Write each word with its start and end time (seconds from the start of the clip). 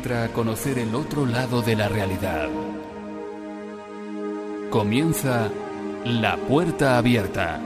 Entra 0.00 0.24
a 0.24 0.28
conocer 0.28 0.78
el 0.78 0.94
otro 0.94 1.26
lado 1.26 1.60
de 1.60 1.76
la 1.76 1.86
realidad. 1.86 2.48
Comienza 4.70 5.50
La 6.06 6.38
Puerta 6.38 6.96
Abierta 6.96 7.60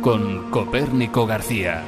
con 0.00 0.48
Copérnico 0.52 1.26
García. 1.26 1.82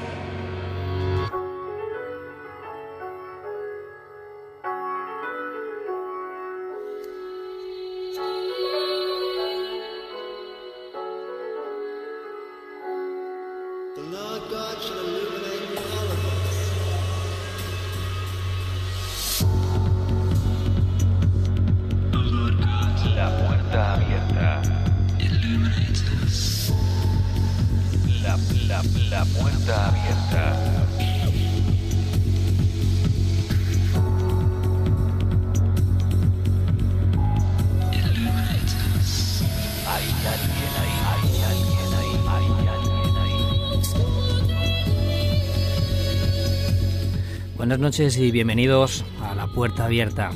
Noches 47.79 48.17
y 48.17 48.33
bienvenidos 48.33 49.05
a 49.23 49.35
La 49.36 49.47
Puerta 49.47 49.85
Abierta. 49.85 50.31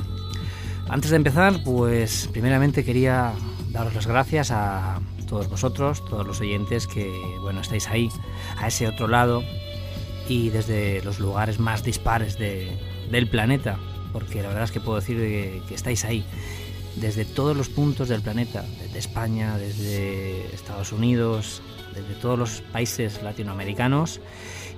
Antes 0.88 1.10
de 1.10 1.16
empezar, 1.16 1.64
pues 1.64 2.28
primeramente 2.30 2.84
quería 2.84 3.32
daros 3.70 3.94
las 3.94 4.06
gracias 4.06 4.52
a 4.52 5.00
todos 5.26 5.48
vosotros, 5.48 6.04
todos 6.04 6.24
los 6.24 6.40
oyentes 6.40 6.86
que, 6.86 7.10
bueno, 7.40 7.60
estáis 7.60 7.88
ahí, 7.88 8.08
a 8.56 8.68
ese 8.68 8.86
otro 8.86 9.08
lado 9.08 9.42
y 10.28 10.50
desde 10.50 11.02
los 11.02 11.18
lugares 11.18 11.58
más 11.58 11.82
dispares 11.82 12.38
del 12.38 13.28
planeta, 13.28 13.78
porque 14.12 14.40
la 14.40 14.48
verdad 14.48 14.64
es 14.64 14.70
que 14.70 14.80
puedo 14.80 15.00
decir 15.00 15.16
que, 15.16 15.60
que 15.66 15.74
estáis 15.74 16.04
ahí, 16.04 16.24
desde 16.96 17.24
todos 17.24 17.56
los 17.56 17.68
puntos 17.68 18.08
del 18.08 18.20
planeta, 18.20 18.64
desde 18.80 18.98
España, 18.98 19.58
desde 19.58 20.54
Estados 20.54 20.92
Unidos, 20.92 21.62
desde 21.94 22.14
todos 22.20 22.38
los 22.38 22.60
países 22.60 23.22
latinoamericanos 23.22 24.20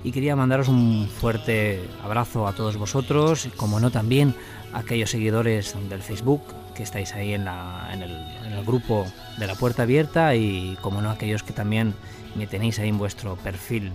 y 0.03 0.11
quería 0.11 0.35
mandaros 0.35 0.67
un 0.67 1.09
fuerte 1.09 1.81
abrazo 2.03 2.47
a 2.47 2.53
todos 2.53 2.77
vosotros, 2.77 3.49
como 3.57 3.79
no 3.79 3.91
también 3.91 4.35
a 4.73 4.79
aquellos 4.79 5.09
seguidores 5.09 5.75
del 5.89 6.01
Facebook 6.01 6.41
que 6.75 6.83
estáis 6.83 7.13
ahí 7.13 7.33
en, 7.33 7.47
el, 7.47 8.65
grupo 8.65 9.05
de 9.37 9.47
la 9.47 9.55
puerta 9.55 9.83
abierta 9.83 10.35
y 10.35 10.77
como 10.81 11.01
no 11.01 11.09
aquellos 11.09 11.43
que 11.43 11.53
también 11.53 11.93
me 12.35 12.47
tenéis 12.47 12.79
ahí 12.79 12.89
en 12.89 12.97
vuestro 12.97 13.35
perfil. 13.37 13.91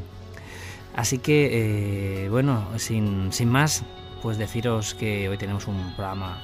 Así 0.97 1.19
que, 1.19 2.25
eh, 2.25 2.29
bueno, 2.29 2.67
sin, 2.77 3.31
más, 3.47 3.85
pues 4.23 4.39
deciros 4.39 4.95
que 4.95 5.29
hoy 5.29 5.39
tenemos 5.39 5.67
un 5.67 5.93
programa 5.95 6.43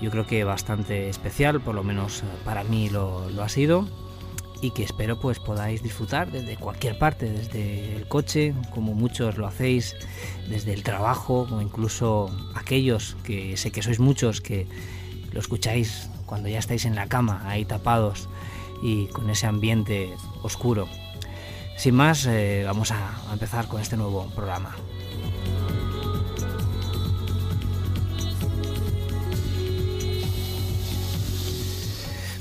yo 0.00 0.10
creo 0.10 0.26
que 0.26 0.44
bastante 0.44 1.08
especial, 1.08 1.60
por 1.60 1.74
lo 1.74 1.82
menos 1.82 2.22
para 2.44 2.64
mí 2.64 2.90
lo 2.90 3.42
ha 3.42 3.48
sido 3.48 3.88
y 4.64 4.70
que 4.70 4.82
espero 4.82 5.20
pues 5.20 5.40
podáis 5.40 5.82
disfrutar 5.82 6.30
desde 6.32 6.56
cualquier 6.56 6.98
parte, 6.98 7.30
desde 7.30 7.96
el 7.96 8.08
coche, 8.08 8.54
como 8.72 8.94
muchos 8.94 9.36
lo 9.36 9.46
hacéis, 9.46 9.94
desde 10.48 10.72
el 10.72 10.82
trabajo 10.82 11.46
o 11.50 11.60
incluso 11.60 12.34
aquellos 12.54 13.14
que 13.24 13.58
sé 13.58 13.70
que 13.70 13.82
sois 13.82 14.00
muchos 14.00 14.40
que 14.40 14.66
lo 15.32 15.40
escucháis 15.40 16.08
cuando 16.24 16.48
ya 16.48 16.58
estáis 16.58 16.86
en 16.86 16.94
la 16.94 17.08
cama, 17.08 17.42
ahí 17.44 17.66
tapados 17.66 18.30
y 18.82 19.08
con 19.08 19.28
ese 19.28 19.46
ambiente 19.46 20.14
oscuro. 20.42 20.88
Sin 21.76 21.94
más, 21.94 22.24
eh, 22.24 22.62
vamos 22.64 22.90
a 22.90 23.20
empezar 23.32 23.68
con 23.68 23.82
este 23.82 23.98
nuevo 23.98 24.30
programa. 24.34 24.74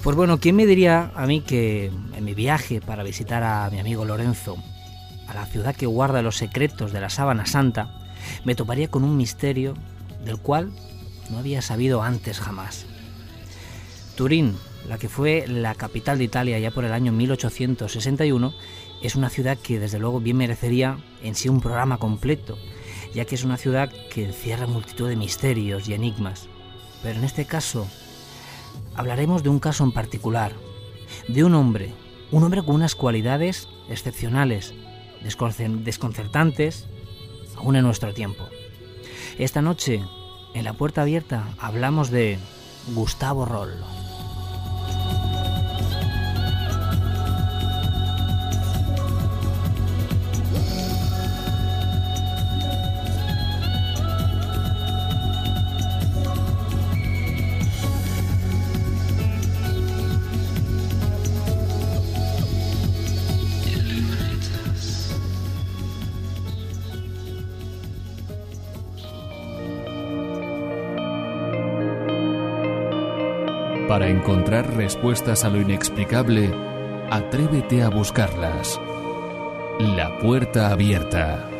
Pues 0.03 0.17
bueno, 0.17 0.37
¿quién 0.37 0.57
me 0.57 0.65
diría 0.65 1.11
a 1.15 1.25
mí 1.25 1.39
que 1.39 1.89
mi 2.23 2.33
viaje 2.33 2.81
para 2.81 3.03
visitar 3.03 3.43
a 3.43 3.69
mi 3.69 3.79
amigo 3.79 4.05
Lorenzo, 4.05 4.57
a 5.27 5.33
la 5.33 5.45
ciudad 5.45 5.75
que 5.75 5.85
guarda 5.85 6.21
los 6.21 6.37
secretos 6.37 6.91
de 6.91 7.01
la 7.01 7.09
sábana 7.09 7.45
santa, 7.45 7.99
me 8.45 8.55
toparía 8.55 8.89
con 8.89 9.03
un 9.03 9.17
misterio 9.17 9.73
del 10.23 10.37
cual 10.37 10.71
no 11.29 11.39
había 11.39 11.61
sabido 11.61 12.01
antes 12.01 12.39
jamás? 12.39 12.85
Turín, 14.15 14.55
la 14.87 14.97
que 14.97 15.09
fue 15.09 15.45
la 15.47 15.75
capital 15.75 16.17
de 16.17 16.25
Italia 16.25 16.59
ya 16.59 16.71
por 16.71 16.85
el 16.85 16.93
año 16.93 17.11
1861, 17.11 18.53
es 19.01 19.15
una 19.15 19.29
ciudad 19.29 19.57
que 19.57 19.79
desde 19.79 19.99
luego 19.99 20.19
bien 20.19 20.37
merecería 20.37 20.97
en 21.21 21.35
sí 21.35 21.49
un 21.49 21.61
programa 21.61 21.97
completo, 21.97 22.57
ya 23.13 23.25
que 23.25 23.35
es 23.35 23.43
una 23.43 23.57
ciudad 23.57 23.91
que 24.11 24.25
encierra 24.25 24.67
multitud 24.67 25.09
de 25.09 25.15
misterios 25.15 25.89
y 25.89 25.93
enigmas. 25.93 26.47
Pero 27.01 27.19
en 27.19 27.25
este 27.25 27.45
caso, 27.45 27.87
hablaremos 28.95 29.43
de 29.43 29.49
un 29.49 29.59
caso 29.59 29.83
en 29.83 29.91
particular, 29.91 30.53
de 31.27 31.43
un 31.43 31.53
hombre, 31.53 31.93
un 32.33 32.43
hombre 32.43 32.63
con 32.63 32.73
unas 32.73 32.95
cualidades 32.95 33.69
excepcionales, 33.89 34.73
desconcertantes, 35.21 36.87
aún 37.55 37.75
en 37.75 37.83
nuestro 37.83 38.11
tiempo. 38.11 38.49
Esta 39.37 39.61
noche, 39.61 40.03
en 40.55 40.63
la 40.63 40.73
puerta 40.73 41.03
abierta, 41.03 41.47
hablamos 41.59 42.09
de 42.09 42.39
Gustavo 42.95 43.45
Rollo. 43.45 44.02
Respuestas 74.93 75.43
a 75.43 75.49
lo 75.49 75.59
inexplicable, 75.59 76.53
atrévete 77.09 77.81
a 77.81 77.89
buscarlas. 77.89 78.79
La 79.79 80.19
puerta 80.19 80.69
abierta. 80.69 81.52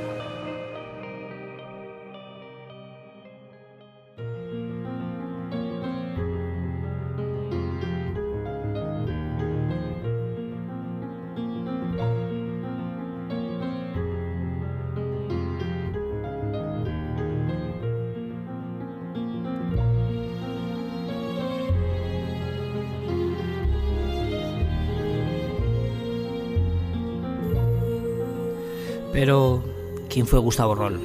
Pero, 29.23 29.63
¿quién 30.09 30.27
fue 30.27 30.39
Gustavo 30.39 30.75
Roll? 30.75 30.99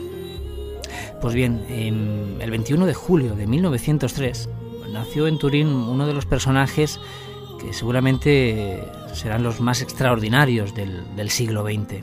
Pues 1.21 1.37
bien, 1.37 1.65
el 1.69 2.51
21 2.51 2.85
de 2.85 2.93
julio 2.93 3.37
de 3.37 3.47
1903 3.47 4.49
nació 4.93 5.29
en 5.29 5.39
Turín 5.39 5.69
uno 5.69 6.05
de 6.05 6.15
los 6.15 6.27
personajes 6.27 6.99
que 7.61 7.73
seguramente 7.73 8.83
serán 9.13 9.45
los 9.45 9.61
más 9.61 9.83
extraordinarios 9.83 10.75
del, 10.75 11.15
del 11.15 11.31
siglo 11.31 11.63
XX. 11.63 12.03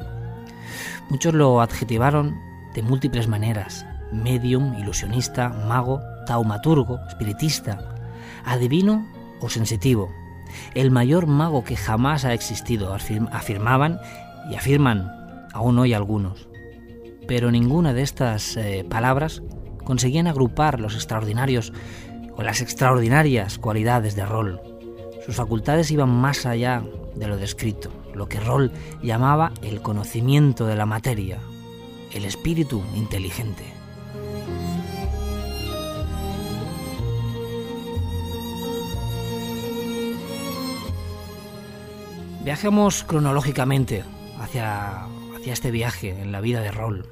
Muchos 1.09 1.33
lo 1.33 1.59
adjetivaron 1.59 2.39
de 2.73 2.81
múltiples 2.81 3.27
maneras, 3.27 3.85
medium, 4.13 4.73
ilusionista, 4.79 5.49
mago, 5.49 5.99
taumaturgo, 6.25 6.97
espiritista, 7.09 7.93
adivino 8.45 9.05
o 9.41 9.49
sensitivo, 9.49 10.09
el 10.75 10.91
mayor 10.91 11.27
mago 11.27 11.65
que 11.65 11.75
jamás 11.75 12.23
ha 12.23 12.33
existido, 12.33 12.93
afirmaban 12.93 13.99
y 14.49 14.55
afirman 14.55 15.24
aún 15.55 15.79
hoy 15.79 15.93
algunos. 15.93 16.49
Pero 17.27 17.49
ninguna 17.49 17.93
de 17.93 18.01
estas 18.01 18.57
eh, 18.57 18.85
palabras 18.87 19.41
conseguían 19.85 20.27
agrupar 20.27 20.81
los 20.81 20.95
extraordinarios 20.95 21.71
o 22.35 22.43
las 22.43 22.59
extraordinarias 22.59 23.57
cualidades 23.57 24.15
de 24.15 24.25
Roll. 24.25 24.59
Sus 25.25 25.37
facultades 25.37 25.89
iban 25.91 26.09
más 26.09 26.45
allá 26.45 26.83
de 27.15 27.27
lo 27.27 27.37
descrito, 27.37 27.89
lo 28.13 28.27
que 28.27 28.41
Roll 28.41 28.71
llamaba 29.01 29.53
el 29.63 29.81
conocimiento 29.81 30.67
de 30.67 30.75
la 30.75 30.85
materia, 30.85 31.39
el 32.13 32.25
espíritu 32.25 32.83
inteligente. 32.93 33.63
Viajemos 42.43 43.05
cronológicamente 43.05 44.03
hacia 44.39 45.07
hacia 45.45 45.53
este 45.53 45.69
viaje 45.69 46.09
en 46.09 46.31
la 46.31 46.41
vida 46.41 46.59
de 46.61 46.71
Roll. 46.71 47.05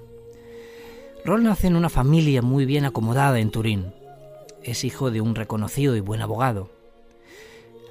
Roll 1.24 1.44
nace 1.44 1.68
en 1.68 1.76
una 1.76 1.90
familia 1.90 2.42
muy 2.42 2.66
bien 2.66 2.84
acomodada 2.84 3.38
en 3.38 3.52
Turín. 3.52 3.94
Es 4.64 4.84
hijo 4.84 5.12
de 5.12 5.22
un 5.22 5.36
reconocido 5.36 5.96
y 5.96 6.00
buen 6.00 6.20
abogado. 6.20 6.72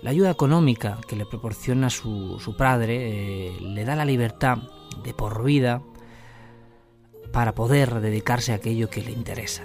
La 0.00 0.10
ayuda 0.10 0.32
económica 0.32 0.98
que 1.06 1.14
le 1.14 1.26
proporciona 1.26 1.90
su, 1.90 2.56
padre 2.58 3.50
eh, 3.50 3.60
le 3.60 3.84
da 3.84 3.94
la 3.94 4.04
libertad 4.04 4.58
de 5.04 5.14
por 5.14 5.44
vida 5.44 5.80
para 7.32 7.54
poder 7.54 8.00
dedicarse 8.00 8.50
a 8.50 8.56
aquello 8.56 8.90
que 8.90 9.02
le 9.02 9.12
interesa. 9.12 9.62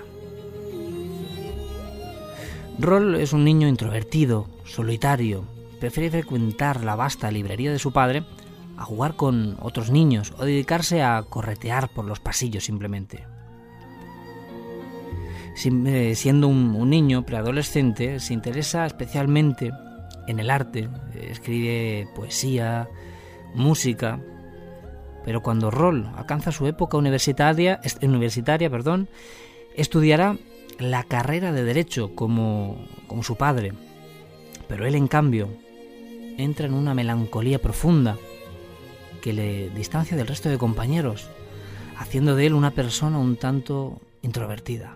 Roll 2.78 3.16
es 3.16 3.34
un 3.34 3.44
niño 3.44 3.68
introvertido, 3.68 4.48
solitario, 4.64 5.44
prefiere 5.80 6.12
frecuentar 6.12 6.84
la 6.84 6.96
vasta 6.96 7.32
librería 7.32 7.72
de 7.72 7.80
su 7.80 7.92
padre 7.92 8.26
a 8.78 8.86
jugar 8.86 9.16
con 9.16 9.58
otros 9.60 9.90
niños 9.90 10.34
o 10.38 10.46
dedicarse 10.46 11.02
a 11.02 11.24
corretear 11.24 11.90
por 11.90 12.06
los 12.06 12.20
pasillos 12.20 12.64
simplemente. 12.64 13.26
Eh, 15.66 16.14
siendo 16.16 16.48
un, 16.48 16.90
niño 16.90 17.26
preadolescente, 17.26 18.20
se 18.20 18.34
interesa 18.34 18.86
especialmente 18.86 19.72
en 20.28 20.40
el 20.40 20.52
arte, 20.52 20.88
escribe 21.20 22.08
poesía, 22.16 22.88
música, 23.56 24.20
pero 25.26 25.42
cuando 25.42 25.72
Roll 25.72 26.12
alcanza 26.16 26.52
su 26.52 26.68
época 26.68 26.98
universitaria, 26.98 27.82
universitaria 28.04 28.70
perdón, 28.70 29.10
estudiará 29.76 30.38
la 30.78 31.04
carrera 31.04 31.52
de 31.52 31.64
Derecho 31.64 32.14
como, 32.14 32.86
como 33.08 33.24
su 33.24 33.36
padre. 33.36 33.74
Pero 34.68 34.86
él, 34.86 34.94
en 34.94 35.08
cambio, 35.08 35.50
entra 36.38 36.68
en 36.68 36.76
una 36.76 36.94
melancolía 36.94 37.60
profunda 37.60 38.16
que 39.28 39.34
le 39.34 39.70
distancia 39.72 40.16
del 40.16 40.26
resto 40.26 40.48
de 40.48 40.58
compañeros, 40.58 41.28
haciendo 41.98 42.38
de 42.38 42.46
él 42.46 42.54
una 42.54 42.72
persona 42.72 43.20
un 43.20 43.36
tanto 43.36 44.00
introvertida. 44.22 44.96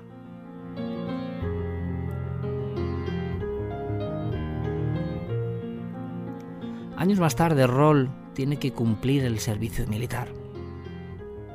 Años 6.96 7.20
más 7.20 7.36
tarde, 7.36 7.68
Roll 7.68 8.10
tiene 8.34 8.56
que 8.56 8.72
cumplir 8.72 9.26
el 9.26 9.40
servicio 9.40 9.86
militar. 9.88 10.30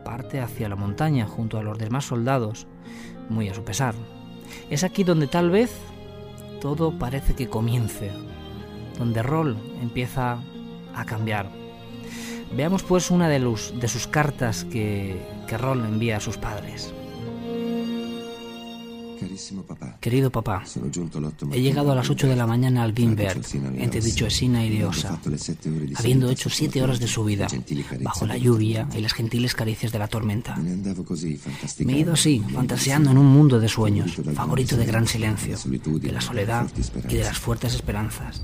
Parte 0.04 0.42
hacia 0.42 0.68
la 0.68 0.76
montaña 0.76 1.26
junto 1.26 1.58
a 1.58 1.62
los 1.62 1.78
demás 1.78 2.04
soldados, 2.04 2.66
muy 3.30 3.48
a 3.48 3.54
su 3.54 3.64
pesar. 3.64 3.94
Es 4.68 4.84
aquí 4.84 5.02
donde 5.02 5.28
tal 5.28 5.48
vez 5.48 5.74
todo 6.60 6.98
parece 6.98 7.32
que 7.32 7.48
comience, 7.48 8.10
donde 8.98 9.22
Roll 9.22 9.56
empieza 9.80 10.42
a 10.94 11.06
cambiar. 11.06 11.65
Veamos 12.54 12.82
pues 12.82 13.10
una 13.10 13.28
de, 13.28 13.40
de 13.40 13.88
sus 13.88 14.06
cartas 14.06 14.64
que, 14.64 15.20
que 15.46 15.58
Roll 15.58 15.84
envía 15.84 16.18
a 16.18 16.20
sus 16.20 16.36
padres. 16.36 16.92
Querido 20.00 20.30
papá, 20.30 20.62
he 21.52 21.60
llegado 21.60 21.92
a 21.92 21.94
las 21.94 22.10
8 22.10 22.28
de 22.28 22.36
la 22.36 22.46
mañana 22.46 22.82
al 22.82 22.94
Wimberg, 22.96 23.40
entre 23.76 24.00
Esina 24.00 24.64
y 24.64 24.82
Osa, 24.82 25.18
habiendo 25.96 26.30
hecho 26.30 26.50
siete 26.50 26.82
horas 26.82 27.00
de 27.00 27.06
subida, 27.06 27.46
bajo 28.00 28.26
la 28.26 28.36
lluvia 28.36 28.88
y 28.94 29.00
las 29.00 29.14
gentiles 29.14 29.54
caricias 29.54 29.92
de 29.92 29.98
la 29.98 30.08
tormenta. 30.08 30.56
Me 30.56 31.92
he 31.92 31.98
ido 31.98 32.12
así, 32.12 32.42
fantaseando 32.52 33.10
en 33.10 33.18
un 33.18 33.26
mundo 33.26 33.58
de 33.58 33.68
sueños, 33.68 34.12
favorito 34.34 34.76
de 34.76 34.86
gran 34.86 35.06
silencio, 35.06 35.56
de 35.56 36.12
la 36.12 36.20
soledad 36.20 36.66
y 37.08 37.16
de 37.16 37.24
las 37.24 37.38
fuertes 37.38 37.74
esperanzas. 37.74 38.42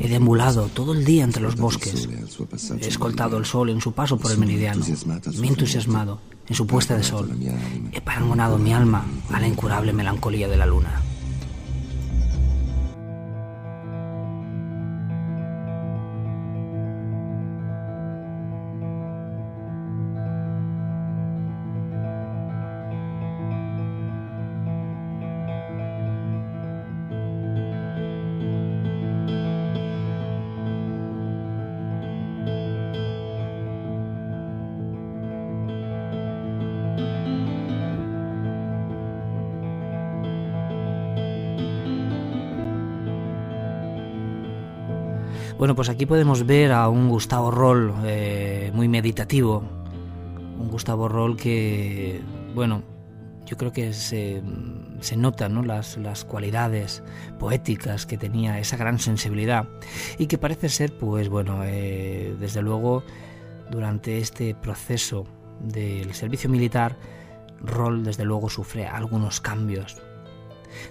He 0.00 0.08
deambulado 0.08 0.68
todo 0.68 0.92
el 0.92 1.04
día 1.04 1.24
entre 1.24 1.42
los 1.42 1.56
bosques. 1.56 2.08
He 2.80 2.88
escoltado 2.88 3.36
el 3.36 3.44
sol 3.44 3.70
en 3.70 3.80
su 3.80 3.92
paso 3.92 4.18
por 4.18 4.30
el 4.32 4.38
meridiano. 4.38 4.84
Me 5.38 5.46
he 5.46 5.50
entusiasmado 5.50 6.20
en 6.48 6.54
su 6.54 6.66
puesta 6.66 6.96
de 6.96 7.02
sol. 7.02 7.30
He 7.92 8.00
parangonado 8.00 8.58
mi 8.58 8.72
alma 8.72 9.04
a 9.32 9.40
la 9.40 9.46
incurable 9.46 9.92
melancolía 9.92 10.48
de 10.48 10.56
la 10.56 10.66
luna. 10.66 11.02
Bueno, 45.68 45.76
pues 45.76 45.90
aquí 45.90 46.06
podemos 46.06 46.46
ver 46.46 46.72
a 46.72 46.88
un 46.88 47.10
Gustavo 47.10 47.50
Roll 47.50 47.92
eh, 48.06 48.70
muy 48.72 48.88
meditativo, 48.88 49.62
un 50.58 50.70
Gustavo 50.70 51.10
Roll 51.10 51.36
que, 51.36 52.22
bueno, 52.54 52.82
yo 53.44 53.58
creo 53.58 53.70
que 53.70 53.92
se, 53.92 54.42
se 55.00 55.18
notan 55.18 55.52
¿no? 55.52 55.62
las, 55.62 55.98
las, 55.98 56.24
cualidades 56.24 57.02
poéticas 57.38 58.06
que 58.06 58.16
tenía, 58.16 58.58
esa 58.58 58.78
gran 58.78 58.98
sensibilidad, 58.98 59.68
y 60.16 60.26
que 60.26 60.38
parece 60.38 60.70
ser, 60.70 60.96
pues 60.96 61.28
bueno, 61.28 61.60
eh, 61.66 62.34
desde 62.40 62.62
luego, 62.62 63.02
durante 63.70 64.16
este 64.20 64.54
proceso 64.54 65.26
del 65.60 66.14
servicio 66.14 66.48
militar, 66.48 66.96
Roll 67.60 68.04
desde 68.04 68.24
luego 68.24 68.48
sufre 68.48 68.86
algunos 68.86 69.42
cambios. 69.42 69.98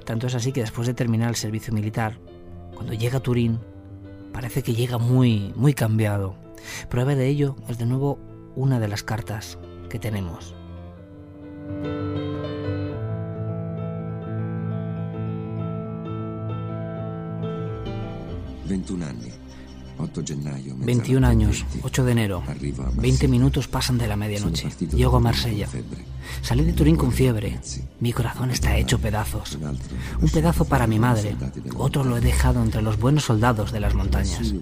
Tanto 0.05 0.27
es 0.27 0.36
así 0.36 0.51
que 0.51 0.62
después 0.62 0.86
de 0.86 0.93
terminar 0.93 1.29
el 1.29 1.36
servicio 1.36 1.74
militar, 1.74 2.19
cuando 2.75 2.93
llega 2.93 3.17
a 3.17 3.22
Turín, 3.22 3.60
parece 4.34 4.63
que 4.63 4.74
llega 4.74 4.98
muy, 4.98 5.53
muy 5.55 5.74
cambiado. 5.74 6.36
Prueba 6.89 7.15
de 7.15 7.27
ello 7.27 7.55
es 7.67 7.77
de 7.77 7.86
nuevo 7.86 8.19
una 8.55 8.79
de 8.79 8.88
las 8.88 9.03
cartas 9.03 9.57
que 9.89 10.00
tenemos. 10.00 10.55
21 18.67 19.05
años. 19.05 19.37
21 19.98 21.27
años, 21.27 21.66
8 21.82 22.04
de 22.06 22.12
enero. 22.12 22.44
20 22.96 23.27
minutos 23.27 23.68
pasan 23.68 23.98
de 23.98 24.08
la 24.08 24.16
medianoche. 24.16 24.70
Llego 24.94 25.18
a 25.18 25.20
Marsella. 25.20 25.68
Salí 26.42 26.63
de 26.63 26.74
Turín 26.74 26.96
con 26.96 27.12
fiebre. 27.12 27.60
Mi 28.00 28.13
corazón 28.13 28.51
está 28.51 28.77
hecho 28.77 29.00
pedazos. 29.00 29.58
Un 30.22 30.30
pedazo 30.30 30.66
para 30.66 30.88
mi 30.88 31.00
madre. 31.00 31.36
Otro 31.77 32.04
lo 32.04 32.18
he 32.18 32.22
dejado 32.22 32.62
entre 32.62 32.82
los 32.82 33.00
buenos 33.00 33.25
soldados 33.25 33.72
de 33.72 33.80
las 33.80 33.96
montañas. 33.96 34.54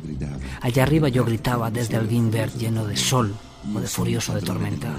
Allá 0.61 0.83
arriba 0.83 1.09
yo 1.09 1.25
gritaba 1.25 1.71
desde 1.71 1.97
el 1.97 2.07
Wimberg 2.07 2.53
lleno 2.53 2.85
de 2.85 2.95
sol 2.95 3.35
o 3.73 3.79
de 3.79 3.87
furioso 3.87 4.33
de 4.35 4.41
tormenta. 4.41 4.93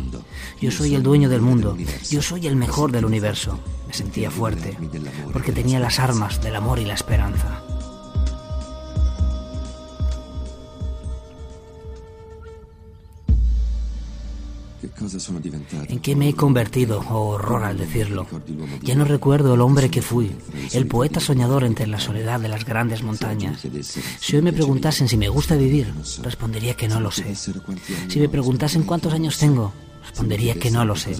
Yo 0.60 0.70
soy 0.70 0.94
el 0.94 1.02
dueño 1.02 1.28
del 1.28 1.40
mundo. 1.40 1.76
Yo 2.10 2.20
soy 2.20 2.46
el 2.46 2.56
mejor 2.56 2.92
del 2.92 3.04
universo. 3.04 3.58
Me 3.86 3.94
sentía 3.94 4.30
fuerte 4.30 4.76
porque 5.32 5.52
tenía 5.52 5.80
las 5.80 5.98
armas 5.98 6.42
del 6.42 6.56
amor 6.56 6.78
y 6.78 6.84
la 6.84 6.94
esperanza. 6.94 7.62
¿En 15.88 16.00
qué 16.00 16.16
me 16.16 16.28
he 16.28 16.34
convertido? 16.34 17.00
Oh, 17.10 17.34
horror 17.34 17.64
al 17.64 17.78
decirlo. 17.78 18.26
Ya 18.82 18.94
no 18.94 19.04
recuerdo 19.04 19.54
el 19.54 19.60
hombre 19.60 19.90
que 19.90 20.02
fui, 20.02 20.32
el 20.72 20.86
poeta 20.86 21.20
soñador 21.20 21.64
entre 21.64 21.86
la 21.86 22.00
soledad 22.00 22.40
de 22.40 22.48
las 22.48 22.64
grandes 22.64 23.02
montañas. 23.02 23.64
Si 24.20 24.36
hoy 24.36 24.42
me 24.42 24.52
preguntasen 24.52 25.08
si 25.08 25.16
me 25.16 25.28
gusta 25.28 25.56
vivir, 25.56 25.92
respondería 26.22 26.74
que 26.74 26.88
no 26.88 27.00
lo 27.00 27.10
sé. 27.10 27.34
Si 27.34 28.20
me 28.20 28.28
preguntasen 28.28 28.82
cuántos 28.82 29.12
años 29.12 29.38
tengo, 29.38 29.72
respondería 30.02 30.54
que 30.54 30.70
no 30.70 30.84
lo 30.84 30.96
sé. 30.96 31.14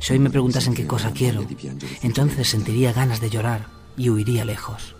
Si 0.00 0.12
hoy 0.12 0.18
me 0.18 0.30
preguntasen 0.30 0.74
qué 0.74 0.86
cosa 0.86 1.12
quiero, 1.12 1.44
entonces 2.02 2.48
sentiría 2.48 2.92
ganas 2.92 3.20
de 3.20 3.30
llorar 3.30 3.66
y 3.96 4.10
huiría 4.10 4.44
lejos. 4.44 4.94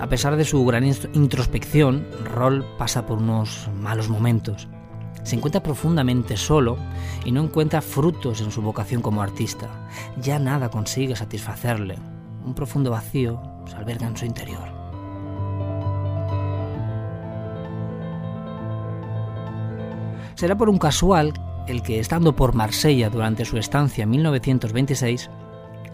A 0.00 0.06
pesar 0.06 0.36
de 0.36 0.44
su 0.44 0.64
gran 0.64 0.84
introspección, 0.84 2.06
Roll 2.24 2.64
pasa 2.78 3.04
por 3.04 3.18
unos 3.18 3.68
malos 3.80 4.08
momentos. 4.08 4.68
Se 5.24 5.34
encuentra 5.34 5.62
profundamente 5.62 6.36
solo 6.36 6.78
y 7.24 7.32
no 7.32 7.42
encuentra 7.42 7.82
frutos 7.82 8.40
en 8.40 8.52
su 8.52 8.62
vocación 8.62 9.02
como 9.02 9.22
artista. 9.22 9.88
Ya 10.22 10.38
nada 10.38 10.70
consigue 10.70 11.16
satisfacerle. 11.16 11.96
Un 12.44 12.54
profundo 12.54 12.92
vacío 12.92 13.42
se 13.66 13.74
alberga 13.74 14.06
en 14.06 14.16
su 14.16 14.24
interior. 14.24 14.68
Será 20.36 20.56
por 20.56 20.68
un 20.68 20.78
casual 20.78 21.32
el 21.66 21.82
que 21.82 21.98
estando 21.98 22.36
por 22.36 22.54
Marsella 22.54 23.10
durante 23.10 23.44
su 23.44 23.58
estancia 23.58 24.04
en 24.04 24.10
1926, 24.10 25.28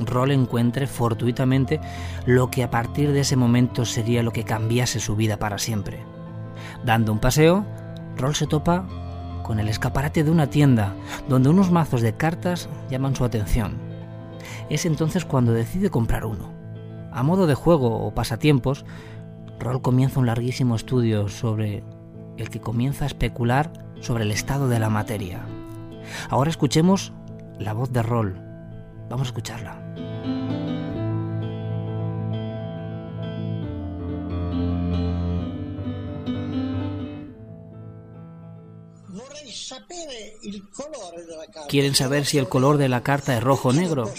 Roll 0.00 0.32
encuentre 0.32 0.86
fortuitamente 0.86 1.80
lo 2.26 2.50
que 2.50 2.62
a 2.62 2.70
partir 2.70 3.12
de 3.12 3.20
ese 3.20 3.36
momento 3.36 3.84
sería 3.84 4.22
lo 4.22 4.32
que 4.32 4.44
cambiase 4.44 5.00
su 5.00 5.16
vida 5.16 5.38
para 5.38 5.58
siempre. 5.58 6.00
Dando 6.84 7.12
un 7.12 7.18
paseo, 7.18 7.64
Roll 8.16 8.34
se 8.34 8.46
topa 8.46 8.86
con 9.42 9.60
el 9.60 9.68
escaparate 9.68 10.24
de 10.24 10.30
una 10.30 10.48
tienda 10.48 10.94
donde 11.28 11.50
unos 11.50 11.70
mazos 11.70 12.00
de 12.02 12.16
cartas 12.16 12.68
llaman 12.90 13.14
su 13.14 13.24
atención. 13.24 13.74
Es 14.68 14.86
entonces 14.86 15.24
cuando 15.24 15.52
decide 15.52 15.90
comprar 15.90 16.24
uno. 16.24 16.52
A 17.12 17.22
modo 17.22 17.46
de 17.46 17.54
juego 17.54 18.04
o 18.04 18.14
pasatiempos, 18.14 18.84
Roll 19.60 19.82
comienza 19.82 20.20
un 20.20 20.26
larguísimo 20.26 20.74
estudio 20.74 21.28
sobre 21.28 21.84
el 22.36 22.50
que 22.50 22.60
comienza 22.60 23.04
a 23.04 23.06
especular 23.06 23.72
sobre 24.00 24.24
el 24.24 24.32
estado 24.32 24.68
de 24.68 24.80
la 24.80 24.90
materia. 24.90 25.46
Ahora 26.28 26.50
escuchemos 26.50 27.12
la 27.58 27.72
voz 27.72 27.92
de 27.92 28.02
Roll. 28.02 28.43
Vamos 29.08 29.26
a 29.26 29.30
escucharla. 29.30 29.94
¿Quieren 41.68 41.94
saber 41.94 42.26
si 42.26 42.38
el 42.38 42.49
color 42.49 42.76
de 42.76 42.88
la 42.88 43.02
carta 43.02 43.37
es 43.37 43.42
rojo 43.42 43.70
o 43.70 43.73
negro? 43.73 44.11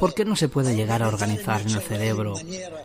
¿Por 0.00 0.14
qué 0.14 0.24
no 0.24 0.36
se 0.36 0.48
puede 0.48 0.74
llegar 0.74 1.02
a 1.02 1.08
organizar 1.08 1.60
en 1.60 1.70
el 1.70 1.80
cerebro 1.80 2.34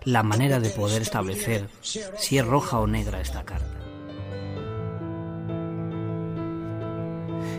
la 0.03 0.23
manera 0.23 0.59
de 0.59 0.69
poder 0.69 1.01
establecer 1.01 1.69
si 1.81 2.37
es 2.37 2.45
roja 2.45 2.79
o 2.79 2.87
negra 2.87 3.21
esta 3.21 3.43
carta? 3.43 3.79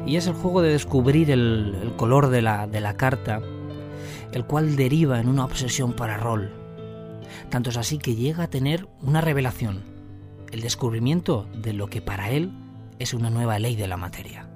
Y 0.06 0.16
es 0.16 0.26
el 0.26 0.34
juego 0.34 0.60
de 0.60 0.72
descubrir 0.72 1.30
el, 1.30 1.94
color 1.96 2.28
de 2.28 2.42
la, 2.42 2.66
de 2.66 2.80
la 2.80 2.96
carta, 2.96 3.40
el 4.34 4.44
cual 4.44 4.74
deriva 4.74 5.20
en 5.20 5.28
una 5.28 5.44
obsesión 5.44 5.92
para 5.94 6.16
rol. 6.16 6.50
Tanto 7.50 7.70
es 7.70 7.76
así 7.76 7.98
que 7.98 8.16
llega 8.16 8.42
a 8.42 8.50
tener 8.50 8.88
una 9.00 9.20
revelación, 9.20 9.84
el 10.50 10.60
descubrimiento 10.60 11.48
de 11.54 11.72
lo 11.72 11.86
que 11.86 12.02
para 12.02 12.30
él 12.30 12.50
es 12.98 13.14
una 13.14 13.30
nueva 13.30 13.60
ley 13.60 13.76
de 13.76 13.86
la 13.86 13.96
materia. 13.96 14.48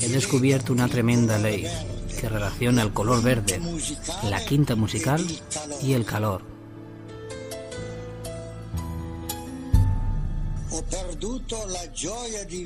He 0.00 0.08
descubierto 0.08 0.72
una 0.74 0.88
tremenda 0.88 1.38
ley 1.38 1.66
que 2.20 2.28
relaciona 2.28 2.82
el 2.82 2.92
color 2.92 3.22
verde, 3.22 3.58
la 4.28 4.44
quinta 4.44 4.76
musical 4.76 5.24
y 5.82 5.94
el 5.94 6.04
calor. 6.04 6.51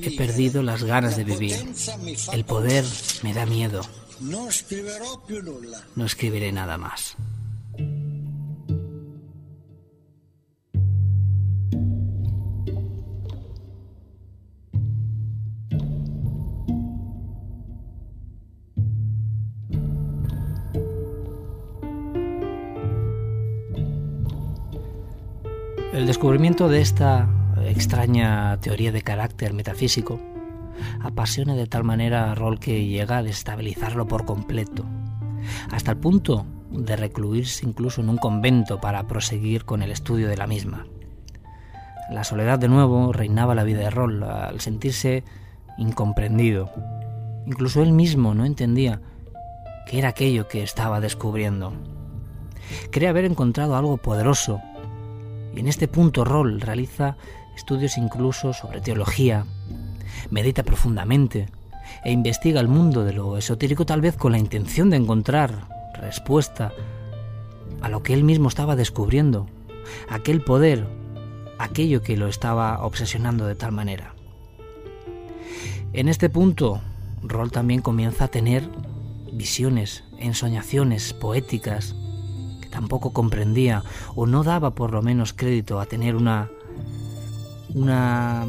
He 0.02 0.16
perdido 0.16 0.62
las 0.62 0.84
ganas 0.84 1.16
de 1.16 1.25
vivir. 1.25 1.56
El 2.32 2.44
poder 2.44 2.84
me 3.22 3.34
da 3.34 3.46
miedo. 3.46 3.82
No 4.20 6.06
escribiré 6.06 6.52
nada 6.52 6.78
más. 6.78 7.16
El 25.92 26.06
descubrimiento 26.06 26.68
de 26.68 26.82
esta 26.82 27.26
extraña 27.70 28.58
teoría 28.61 28.92
de 28.92 29.02
carácter 29.02 29.52
metafísico 29.52 30.20
apasiona 31.00 31.54
de 31.54 31.66
tal 31.66 31.85
manera 31.85 32.30
a 32.30 32.35
Roll 32.35 32.58
que 32.58 32.87
llega 32.87 33.18
a 33.18 33.23
destabilizarlo 33.23 34.06
por 34.06 34.25
completo, 34.25 34.85
hasta 35.70 35.92
el 35.92 35.99
punto 35.99 36.46
de 36.70 36.96
recluirse 36.96 37.66
incluso 37.66 38.00
en 38.00 38.08
un 38.08 38.18
convento 38.18 38.80
para 38.80 39.06
proseguir 39.06 39.64
con 39.64 39.82
el 39.82 39.90
estudio 39.90 40.28
de 40.28 40.37
la 40.37 40.46
misma. 40.46 40.87
La 42.11 42.25
soledad 42.25 42.58
de 42.58 42.68
nuevo 42.68 43.12
reinaba 43.12 43.54
la 43.54 43.64
vida 43.64 43.80
de 43.80 43.90
Roll 43.90 44.23
al 44.23 44.61
sentirse 44.61 45.25
incomprendido. 45.76 46.70
Incluso 47.46 47.82
él 47.82 47.92
mismo 47.92 48.35
no 48.35 48.44
entendía 48.44 49.00
qué 49.87 49.99
era 49.99 50.11
aquello 50.11 50.46
que 50.49 50.62
estaba 50.62 51.00
descubriendo. 51.00 51.73
Cree 52.90 53.08
haber 53.08 53.25
encontrado 53.25 53.76
algo 53.76 53.96
poderoso 53.96 54.61
y 55.54 55.61
en 55.61 55.68
este 55.68 55.88
punto 55.88 56.25
Roll 56.25 56.61
realiza 56.61 57.16
estudios 57.56 57.98
incluso 57.98 58.52
sobre 58.52 58.80
teología, 58.80 59.46
medita 60.30 60.62
profundamente 60.62 61.48
e 62.04 62.12
investiga 62.12 62.60
el 62.60 62.68
mundo 62.68 63.04
de 63.04 63.12
lo 63.12 63.36
esotérico 63.36 63.86
tal 63.86 64.00
vez 64.00 64.16
con 64.16 64.32
la 64.32 64.38
intención 64.38 64.90
de 64.90 64.96
encontrar 64.96 65.68
respuesta 66.00 66.72
a 67.80 67.88
lo 67.88 68.02
que 68.02 68.14
él 68.14 68.25
mismo 68.25 68.48
estaba 68.48 68.76
descubriendo, 68.76 69.46
aquel 70.08 70.42
poder, 70.42 70.86
aquello 71.58 72.02
que 72.02 72.16
lo 72.16 72.28
estaba 72.28 72.84
obsesionando 72.84 73.46
de 73.46 73.54
tal 73.54 73.72
manera. 73.72 74.14
En 75.92 76.08
este 76.08 76.28
punto, 76.28 76.80
Roll 77.22 77.50
también 77.50 77.80
comienza 77.80 78.25
a 78.25 78.28
tener 78.28 78.68
visiones, 79.32 80.04
ensoñaciones 80.18 81.12
poéticas 81.14 81.94
que 82.60 82.68
tampoco 82.68 83.12
comprendía 83.12 83.82
o 84.14 84.26
no 84.26 84.42
daba 84.44 84.75
por 84.75 84.92
lo 84.92 85.02
menos 85.02 85.32
crédito 85.32 85.80
a 85.80 85.86
tener 85.86 86.16
una 86.16 86.50
una, 87.76 88.49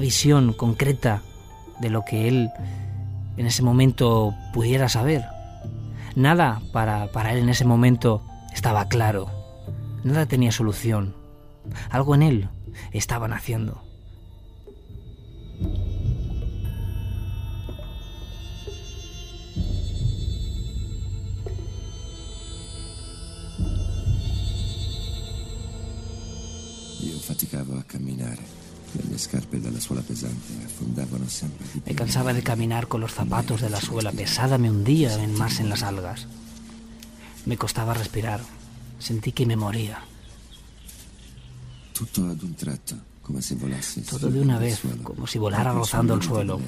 visión 0.00 0.52
concreta 0.52 1.22
de 1.80 1.88
lo 1.88 2.04
que 2.04 2.28
él 2.28 2.50
en 3.36 3.46
ese 3.46 3.62
momento 3.62 4.34
pudiera 4.52 4.88
saber. 4.88 5.24
Nada 6.14 6.60
para, 6.72 7.06
para 7.12 7.32
él 7.32 7.38
en 7.38 7.48
ese 7.48 7.64
momento 7.64 8.22
estaba 8.52 8.88
claro. 8.88 9.30
Nada 10.04 10.26
tenía 10.26 10.52
solución. 10.52 11.14
Algo 11.90 12.14
en 12.14 12.22
él 12.22 12.48
estaba 12.92 13.28
naciendo. 13.28 13.82
faticavo 27.26 27.74
a 27.76 27.84
caminar. 28.96 29.12
Le 29.12 29.18
scarpe 29.18 29.60
della 29.60 29.80
suela 29.80 30.02
pesante 30.02 30.52
affondavano 30.64 31.28
sempre 31.28 31.66
Me 31.84 31.94
cansaba 31.94 32.32
de 32.32 32.42
caminar 32.42 32.86
con 32.88 33.00
los 33.00 33.12
zapatos 33.12 33.60
de 33.60 33.70
la 33.70 33.80
suela 33.80 34.12
pesada, 34.12 34.58
me 34.58 34.70
hundía 34.70 35.16
más 35.28 35.60
en 35.60 35.68
las 35.68 35.82
algas. 35.82 36.26
Me 37.44 37.56
costaba 37.56 37.94
respirar. 37.94 38.40
Sentí 38.98 39.32
que 39.32 39.46
me 39.46 39.56
moría. 39.56 40.02
Ad 41.98 42.42
un 42.42 42.54
tratto, 42.54 42.96
come 43.22 43.40
se 43.40 43.54
volasse. 43.54 44.02
Todo 44.02 44.30
de 44.30 44.40
una 44.40 44.58
vez, 44.58 44.82
como 45.02 45.26
si 45.26 45.38
volara 45.38 45.72
rozando 45.72 46.14
el 46.14 46.22
suelo. 46.22 46.60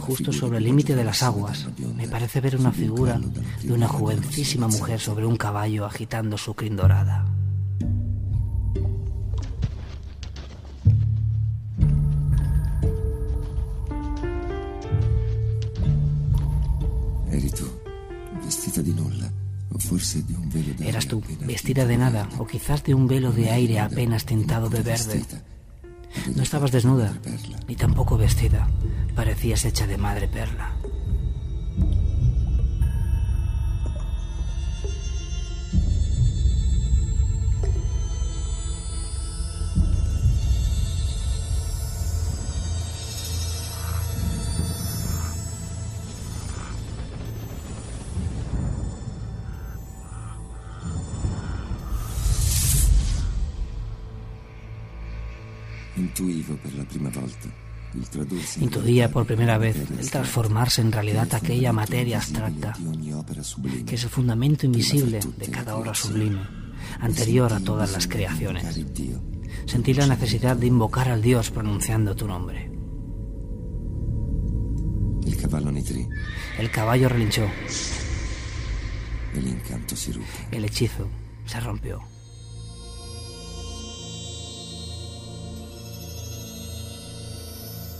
Justo 0.00 0.32
sobre 0.32 0.58
el 0.58 0.64
límite 0.64 0.94
de 0.94 1.04
las 1.04 1.22
aguas, 1.22 1.66
me 1.94 2.08
parece 2.08 2.40
ver 2.40 2.56
una 2.56 2.72
figura 2.72 3.18
de 3.62 3.72
una 3.72 3.88
jovencísima 3.88 4.68
mujer 4.68 5.00
sobre 5.00 5.24
un 5.24 5.36
caballo 5.36 5.86
agitando 5.86 6.36
su 6.36 6.54
crin 6.54 6.76
dorada. 6.76 7.24
Eras 20.80 21.06
tú, 21.06 21.22
vestida 21.40 21.86
de 21.86 21.96
nada, 21.96 22.28
o 22.38 22.46
quizás 22.46 22.84
de 22.84 22.94
un 22.94 23.06
velo 23.06 23.32
de 23.32 23.50
aire 23.50 23.80
apenas 23.80 24.24
tintado 24.24 24.68
de 24.68 24.82
verde. 24.82 25.22
No 26.34 26.42
estabas 26.42 26.70
desnuda, 26.70 27.12
ni 27.68 27.76
tampoco 27.76 28.16
vestida. 28.16 28.68
Parecías 29.14 29.64
hecha 29.64 29.86
de 29.86 29.98
madre 29.98 30.28
perla. 30.28 30.75
Intuía 58.60 59.10
por 59.10 59.26
primera 59.26 59.58
vez 59.58 59.76
el 59.76 60.10
transformarse 60.10 60.80
en 60.80 60.92
realidad 60.92 61.34
aquella 61.34 61.72
materia 61.72 62.18
abstracta, 62.18 62.74
que 63.86 63.94
es 63.94 64.04
el 64.04 64.10
fundamento 64.10 64.66
invisible 64.66 65.20
de 65.36 65.48
cada 65.48 65.76
obra 65.76 65.94
sublime. 65.94 66.40
anterior 67.00 67.52
a 67.52 67.60
todas 67.60 67.92
las 67.92 68.06
creaciones. 68.06 68.84
Sentí 69.66 69.94
la 69.94 70.06
necesidad 70.06 70.56
de 70.56 70.66
invocar 70.66 71.08
al 71.08 71.22
Dios 71.22 71.50
pronunciando 71.50 72.14
tu 72.14 72.26
nombre. 72.26 72.70
El 76.58 76.70
caballo 76.70 77.08
relinchó. 77.08 77.46
El 80.50 80.64
hechizo 80.64 81.08
se 81.44 81.60
rompió. 81.60 82.15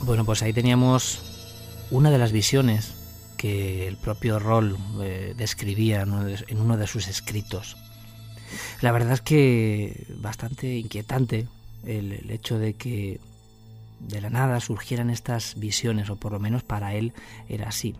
Bueno, 0.07 0.23
pues 0.23 0.41
ahí 0.41 0.53
teníamos 0.53 1.21
una 1.91 2.09
de 2.09 2.17
las 2.17 2.31
visiones 2.31 2.95
que 3.35 3.89
el 3.89 3.97
propio 3.97 4.39
Roll 4.39 4.77
eh, 5.01 5.33
describía 5.35 6.01
en 6.01 6.61
uno 6.61 6.77
de 6.77 6.87
sus 6.87 7.09
escritos. 7.09 7.75
La 8.79 8.93
verdad 8.93 9.11
es 9.11 9.21
que 9.21 10.07
bastante 10.21 10.77
inquietante 10.77 11.49
el, 11.83 12.31
hecho 12.31 12.57
de 12.57 12.75
que 12.75 13.19
de 13.99 14.21
la 14.21 14.29
nada 14.29 14.61
surgieran 14.61 15.09
estas 15.09 15.59
visiones, 15.59 16.09
o 16.09 16.15
por 16.15 16.31
lo 16.31 16.39
menos 16.39 16.63
para 16.63 16.95
él 16.95 17.11
era 17.49 17.67
así. 17.67 17.93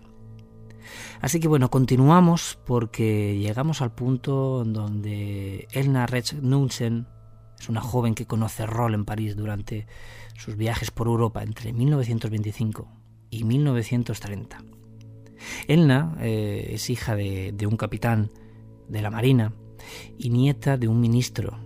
Así 1.20 1.42
que 1.42 1.50
bueno, 1.50 1.70
continuamos 1.70 2.58
porque 2.66 3.38
llegamos 3.38 3.82
al 3.82 3.92
punto 3.92 4.64
donde 4.64 5.68
Elna 5.74 6.06
Rech 6.06 6.36
Nunsen 6.36 7.06
es 7.60 7.70
una 7.70 7.82
joven 7.82 8.16
que 8.16 8.26
conoce 8.26 8.66
Roll 8.66 8.94
en 8.94 9.06
París 9.06 9.36
durante 9.36 9.88
sus 10.36 10.56
viajes 10.56 10.92
por 10.92 11.08
Europa 11.08 11.44
entre 11.44 11.74
1925 11.74 12.88
y 13.30 13.44
1930. 13.44 14.64
Elna 15.68 16.16
eh, 16.20 16.70
es 16.74 16.90
hija 16.90 17.16
de, 17.16 17.68
un 17.68 17.78
capitán 17.78 18.30
de 18.88 19.02
la 19.02 19.12
Marina 19.12 19.54
y 20.18 20.30
nieta 20.30 20.78
de 20.78 20.88
un 20.88 21.00
ministro 21.00 21.58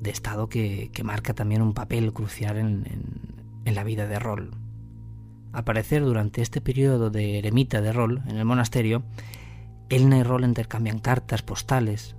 de 0.00 0.10
Estado 0.10 0.48
que, 0.48 0.90
marca 1.02 1.34
también 1.34 1.62
un 1.62 1.74
papel 1.74 2.12
crucial 2.12 2.58
en, 2.58 2.84
la 3.64 3.84
vida 3.84 4.06
de 4.06 4.18
Roll. 4.18 4.50
Al 5.52 5.64
parecer, 5.64 6.04
durante 6.04 6.42
este 6.42 6.60
periodo 6.60 7.10
de 7.10 7.38
eremita 7.38 7.80
de 7.80 7.92
Roll 7.92 8.22
en 8.26 8.36
el 8.36 8.44
monasterio, 8.44 9.04
Elna 9.88 10.18
y 10.18 10.22
Roll 10.22 10.44
intercambian 10.44 10.98
cartas 10.98 11.42
postales, 11.42 12.16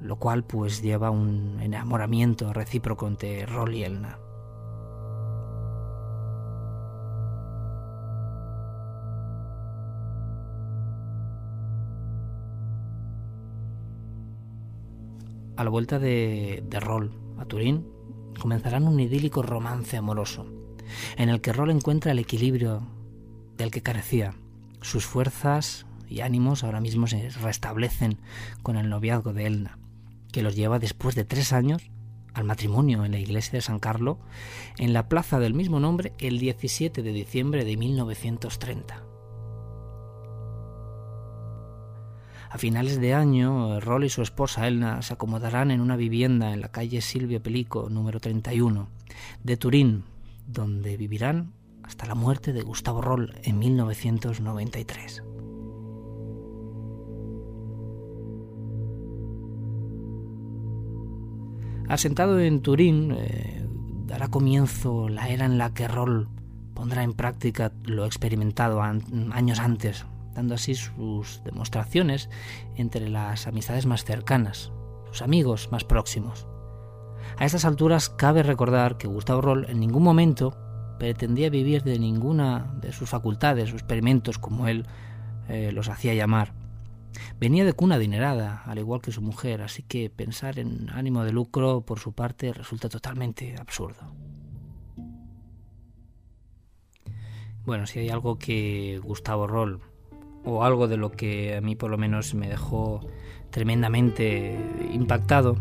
lo 0.00 0.16
cual 0.16 0.44
pues 0.44 0.82
lleva 0.82 1.10
un 1.10 1.58
enamoramiento 1.60 2.52
recíproco 2.52 3.06
entre 3.06 3.46
Roll 3.46 3.74
y 3.74 3.84
Elna. 3.84 4.18
a 15.60 15.64
la 15.64 15.68
vuelta 15.68 15.98
de, 15.98 16.64
de 16.66 16.80
Roll 16.80 17.12
a 17.38 17.44
Turín, 17.44 17.86
comenzarán 18.40 18.88
un 18.88 18.98
idílico 18.98 19.42
romance 19.42 19.98
amoroso, 19.98 20.46
en 21.18 21.28
el 21.28 21.42
que 21.42 21.52
Roll 21.52 21.70
encuentra 21.70 22.12
el 22.12 22.18
equilibrio 22.18 22.80
del 23.58 23.70
que 23.70 23.82
carecía. 23.82 24.32
Sus 24.80 25.04
fuerzas 25.04 25.84
y 26.08 26.22
ánimos 26.22 26.64
ahora 26.64 26.80
mismo 26.80 27.06
se 27.06 27.28
restablecen 27.28 28.16
con 28.62 28.78
el 28.78 28.88
noviazgo 28.88 29.34
de 29.34 29.46
Elna, 29.46 29.78
que 30.30 30.42
los 30.42 30.56
lleva 30.56 30.78
después 30.78 31.14
de 31.14 31.24
tres 31.24 31.52
años 31.52 31.90
al 32.34 32.44
matrimonio 32.44 33.04
en 33.04 33.12
la 33.12 33.18
iglesia 33.18 33.52
de 33.52 33.60
San 33.60 33.78
Carlo, 33.78 34.18
en 34.78 34.92
la 34.92 35.08
plaza 35.08 35.38
del 35.38 35.54
mismo 35.54 35.80
nombre, 35.80 36.12
el 36.18 36.38
17 36.38 37.02
de 37.02 37.12
diciembre 37.12 37.64
de 37.64 37.76
1930. 37.76 39.04
A 42.50 42.58
finales 42.58 43.00
de 43.00 43.14
año, 43.14 43.78
Roll 43.78 44.04
y 44.04 44.08
su 44.08 44.22
esposa 44.22 44.66
Elna 44.66 45.02
se 45.02 45.14
acomodarán 45.14 45.70
en 45.70 45.80
una 45.80 45.96
vivienda 45.96 46.52
en 46.52 46.60
la 46.60 46.72
calle 46.72 47.00
Silvio 47.00 47.40
Pelico, 47.40 47.88
número 47.88 48.18
31, 48.18 48.88
de 49.44 49.56
Turín, 49.56 50.04
donde 50.48 50.96
vivirán 50.96 51.52
hasta 51.84 52.06
la 52.06 52.16
muerte 52.16 52.52
de 52.52 52.62
Gustavo 52.62 53.02
Roll 53.02 53.34
en 53.44 53.58
1993. 53.60 55.22
Asentado 61.90 62.38
en 62.38 62.62
Turín, 62.62 63.12
eh, 63.18 63.66
dará 64.06 64.28
comienzo 64.28 65.08
la 65.08 65.28
era 65.28 65.44
en 65.44 65.58
la 65.58 65.74
que 65.74 65.88
Roll 65.88 66.28
pondrá 66.72 67.02
en 67.02 67.14
práctica 67.14 67.72
lo 67.84 68.06
experimentado 68.06 68.80
años 68.80 69.58
antes 69.58 70.06
dando 70.34 70.54
así 70.54 70.76
sus 70.76 71.42
demostraciones 71.42 72.30
entre 72.76 73.08
las 73.08 73.48
amistades 73.48 73.86
más 73.86 74.04
cercanas, 74.04 74.70
sus 75.08 75.22
amigos 75.22 75.68
más 75.72 75.82
próximos. 75.82 76.46
A 77.36 77.44
estas 77.44 77.64
alturas 77.64 78.08
cabe 78.08 78.44
recordar 78.44 78.96
que 78.96 79.08
Gustavo 79.08 79.40
Roll 79.40 79.66
en 79.68 79.80
ningún 79.80 80.04
momento 80.04 80.56
pretendía 81.00 81.50
vivir 81.50 81.82
de 81.82 81.98
ninguna 81.98 82.72
de 82.80 82.92
sus 82.92 83.08
facultades 83.08 83.72
o 83.72 83.74
experimentos 83.74 84.38
como 84.38 84.68
él 84.68 84.86
eh, 85.48 85.72
los 85.72 85.88
hacía 85.88 86.14
llamar. 86.14 86.59
Venía 87.38 87.64
de 87.64 87.72
cuna 87.72 87.96
adinerada, 87.96 88.62
al 88.66 88.78
igual 88.78 89.00
que 89.00 89.12
su 89.12 89.22
mujer, 89.22 89.62
así 89.62 89.82
que 89.82 90.10
pensar 90.10 90.58
en 90.58 90.90
ánimo 90.90 91.24
de 91.24 91.32
lucro 91.32 91.82
por 91.82 91.98
su 91.98 92.12
parte 92.12 92.52
resulta 92.52 92.88
totalmente 92.88 93.56
absurdo. 93.58 94.14
Bueno, 97.64 97.86
si 97.86 98.00
hay 98.00 98.08
algo 98.08 98.38
que 98.38 99.00
Gustavo 99.02 99.46
Roll 99.46 99.80
o 100.44 100.64
algo 100.64 100.88
de 100.88 100.96
lo 100.96 101.12
que 101.12 101.56
a 101.56 101.60
mí 101.60 101.76
por 101.76 101.90
lo 101.90 101.98
menos 101.98 102.34
me 102.34 102.48
dejó 102.48 103.00
tremendamente 103.50 104.58
impactado, 104.92 105.56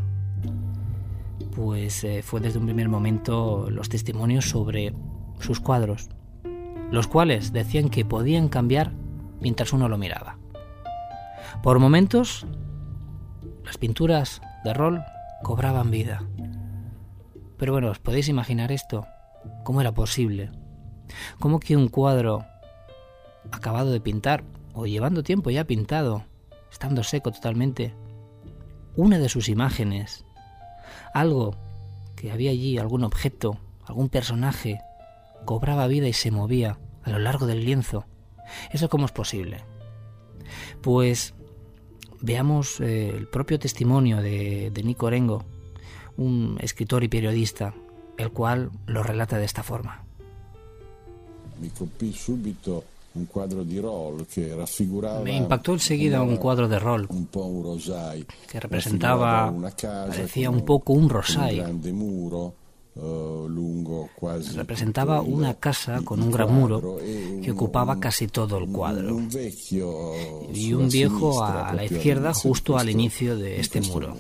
pues 1.56 2.04
eh, 2.04 2.22
fue 2.24 2.40
desde 2.40 2.60
un 2.60 2.66
primer 2.66 2.88
momento 2.90 3.70
los 3.70 3.90
testimonios 3.90 4.50
sobre 4.50 4.94
sus 5.40 5.60
cuadros, 5.60 6.10
los 6.92 7.08
cuales 7.08 7.52
decían 7.52 7.90
que 7.90 8.06
podían 8.06 8.48
cambiar 8.48 8.94
mientras 9.42 9.74
uno 9.74 9.90
lo 9.90 9.98
miraba. 9.98 10.38
Por 11.64 11.80
momentos, 11.80 12.46
las 13.66 13.78
pinturas 13.78 14.42
de 14.64 14.74
rol 14.74 15.04
cobraban 15.44 15.92
vida. 15.92 16.24
Pero 17.58 17.74
bueno, 17.74 17.92
¿os 17.92 18.00
podéis 18.00 18.30
imaginar 18.30 18.72
esto? 18.72 19.06
¿Cómo 19.64 19.82
era 19.82 19.92
posible? 19.92 20.52
¿Cómo 21.40 21.60
que 21.60 21.76
un 21.76 21.90
cuadro 21.90 22.46
acabado 23.52 23.92
de 23.92 24.02
pintar 24.02 24.44
o 24.74 24.86
llevando 24.86 25.24
tiempo 25.24 25.50
ya 25.50 25.66
pintado, 25.66 26.24
estando 26.72 27.04
seco 27.04 27.32
totalmente, 27.32 27.94
una 28.96 29.18
de 29.18 29.30
sus 29.30 29.50
imágenes, 29.50 30.26
algo 31.14 31.56
que 32.16 32.32
había 32.32 32.52
allí, 32.52 32.78
algún 32.78 33.04
objeto, 33.04 33.58
algún 33.86 34.10
personaje, 34.10 34.80
cobraba 35.46 35.88
vida 35.88 36.08
y 36.08 36.14
se 36.14 36.32
movía 36.32 36.80
a 37.04 37.10
lo 37.10 37.20
largo 37.20 37.46
del 37.46 37.66
lienzo. 37.66 38.06
¿Eso 38.72 38.90
cómo 38.90 39.06
es 39.06 39.12
posible? 39.12 39.64
Pues 40.82 41.34
veamos 42.21 42.79
eh, 42.79 43.10
el 43.10 43.27
propio 43.27 43.60
testimonio 43.60 44.21
de, 44.21 44.71
de 44.71 44.84
Nico 44.84 45.08
Orengo, 45.08 45.43
un 46.17 46.58
escritor 46.62 47.03
y 47.03 47.08
periodista, 47.08 47.73
el 48.17 48.32
cual 48.32 48.71
lo 48.86 49.03
relata 49.03 49.38
de 49.38 49.45
esta 49.45 49.63
forma. 49.63 50.03
Me 55.23 55.36
impactó 55.36 55.73
enseguida 55.73 56.21
un 56.21 56.38
cuadro 56.38 56.67
de 56.67 56.79
Roll 56.79 57.08
que 58.47 58.60
representaba, 58.60 59.53
parecía 60.08 60.49
un 60.49 60.63
poco 60.63 60.93
un 60.93 61.10
rosai. 61.10 61.62
Representaba 64.56 65.22
una 65.22 65.54
casa 65.56 66.02
con 66.04 66.22
un 66.22 66.32
gran 66.32 66.54
muro 66.54 66.98
que 67.42 67.52
ocupaba 67.52 68.00
casi 68.00 68.28
todo 68.28 68.58
el 68.58 68.70
cuadro 68.70 69.20
y 70.54 70.74
un 70.74 70.90
viejo 70.90 71.44
a 71.44 71.74
la 71.74 71.86
izquierda 71.86 72.34
justo 72.34 72.78
al 72.78 72.90
inicio 72.90 73.38
de 73.38 73.60
este 73.60 73.82
muro. 73.82 74.16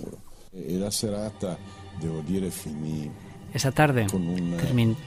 Esa 3.53 3.71
tarde 3.71 4.05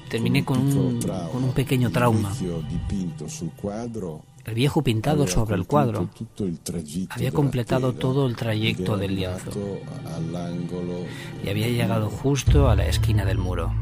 terminé 0.09 0.45
con 0.45 0.59
un 0.59 1.53
pequeño 1.55 1.91
trauma. 1.91 2.33
El 4.45 4.55
viejo 4.55 4.83
pintado 4.83 5.27
sobre 5.27 5.55
el 5.55 5.67
cuadro 5.67 6.09
había 7.11 7.31
completado 7.33 7.93
todo 7.93 8.27
el 8.27 8.35
trayecto 8.35 8.97
del 8.97 9.15
lienzo 9.15 9.51
y 11.45 11.49
había 11.49 11.69
llegado 11.69 12.11
justo 12.11 12.69
a 12.69 12.75
la 12.75 12.87
esquina 12.87 13.25
del 13.25 13.39
muro. 13.39 13.73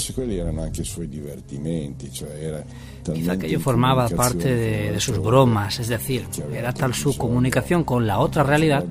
Forse 0.00 0.14
quelli 0.14 0.38
erano 0.38 0.62
anche 0.62 0.80
i 0.80 0.84
suoi 0.84 1.08
divertimenti, 1.08 2.10
cioè 2.10 2.30
era 2.40 2.64
Quizá 3.02 3.32
aquello 3.32 3.58
formaba 3.58 4.08
parte 4.08 4.54
de, 4.54 4.92
de, 4.92 5.00
sus 5.00 5.18
bromas, 5.18 5.78
es 5.78 5.88
decir, 5.88 6.26
era 6.52 6.72
tal 6.72 6.94
su 6.94 7.16
comunicación 7.16 7.82
con 7.82 8.06
la 8.06 8.18
otra 8.18 8.42
realidad 8.42 8.84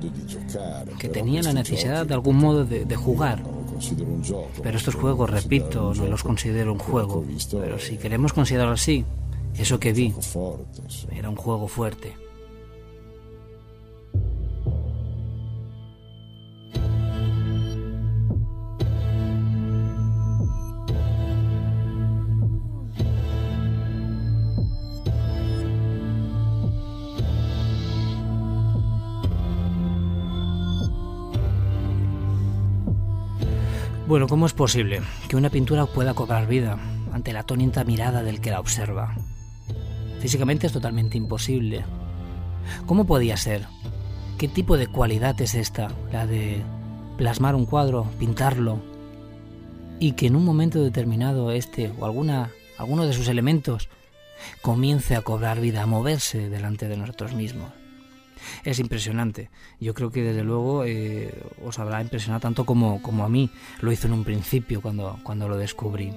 que 0.98 1.08
tenía 1.08 1.42
la 1.42 1.52
necesidad 1.52 2.06
de 2.06 2.14
algún 2.14 2.36
modo 2.36 2.64
de, 2.64 2.84
de 2.84 2.96
jugar. 2.96 3.42
Pero 4.62 4.76
estos 4.76 4.94
juegos, 4.94 5.30
repito, 5.30 5.94
no 5.94 6.06
los 6.06 6.22
considero 6.22 6.72
un 6.72 6.78
juego. 6.78 7.24
Pero 7.52 7.78
si 7.78 7.96
queremos 7.96 8.32
considerarlo 8.32 8.74
así, 8.74 9.04
eso 9.56 9.78
que 9.78 9.92
vi 9.92 10.12
era 11.16 11.30
un 11.30 11.36
juego 11.36 11.66
fuerte. 11.66 12.14
Bueno, 34.10 34.26
¿cómo 34.26 34.46
es 34.46 34.54
posible 34.54 35.02
que 35.28 35.36
una 35.36 35.50
pintura 35.50 35.86
pueda 35.86 36.14
cobrar 36.14 36.48
vida 36.48 36.76
ante 37.12 37.32
la 37.32 37.40
atónita 37.40 37.84
mirada 37.84 38.24
del 38.24 38.40
que 38.40 38.50
la 38.50 38.58
observa? 38.58 39.14
Físicamente 40.18 40.66
es 40.66 40.72
totalmente 40.72 41.16
imposible. 41.16 41.84
¿Cómo 42.86 43.06
podía 43.06 43.36
ser? 43.36 43.68
¿Qué 44.36 44.48
tipo 44.48 44.76
de 44.76 44.88
cualidad 44.88 45.40
es 45.40 45.54
esta? 45.54 45.92
La 46.10 46.26
de 46.26 46.60
plasmar 47.18 47.54
un 47.54 47.66
cuadro, 47.66 48.10
pintarlo, 48.18 48.80
y 50.00 50.14
que 50.14 50.26
en 50.26 50.34
un 50.34 50.44
momento 50.44 50.82
determinado 50.82 51.52
este 51.52 51.92
o 51.96 52.04
alguno 52.04 53.06
de 53.06 53.12
sus 53.12 53.28
elementos 53.28 53.88
comience 54.60 55.14
a 55.14 55.22
cobrar 55.22 55.60
vida, 55.60 55.84
a 55.84 55.86
moverse 55.86 56.48
delante 56.48 56.88
de 56.88 56.96
nosotros 56.96 57.32
mismos 57.32 57.79
es 58.64 58.78
impresionante. 58.78 59.50
Yo 59.80 59.94
creo 59.94 60.10
que 60.10 60.22
desde 60.22 60.44
luego 60.44 60.84
eh, 60.84 61.32
os 61.64 61.78
habrá 61.78 62.00
impresionado 62.02 62.40
tanto 62.40 62.64
como, 62.64 63.02
como 63.02 63.24
a 63.24 63.28
mí 63.28 63.50
lo 63.80 63.92
hizo 63.92 64.06
en 64.06 64.14
un 64.14 64.24
principio 64.24 64.80
cuando, 64.80 65.18
cuando 65.22 65.48
lo 65.48 65.56
descubrí. 65.56 66.12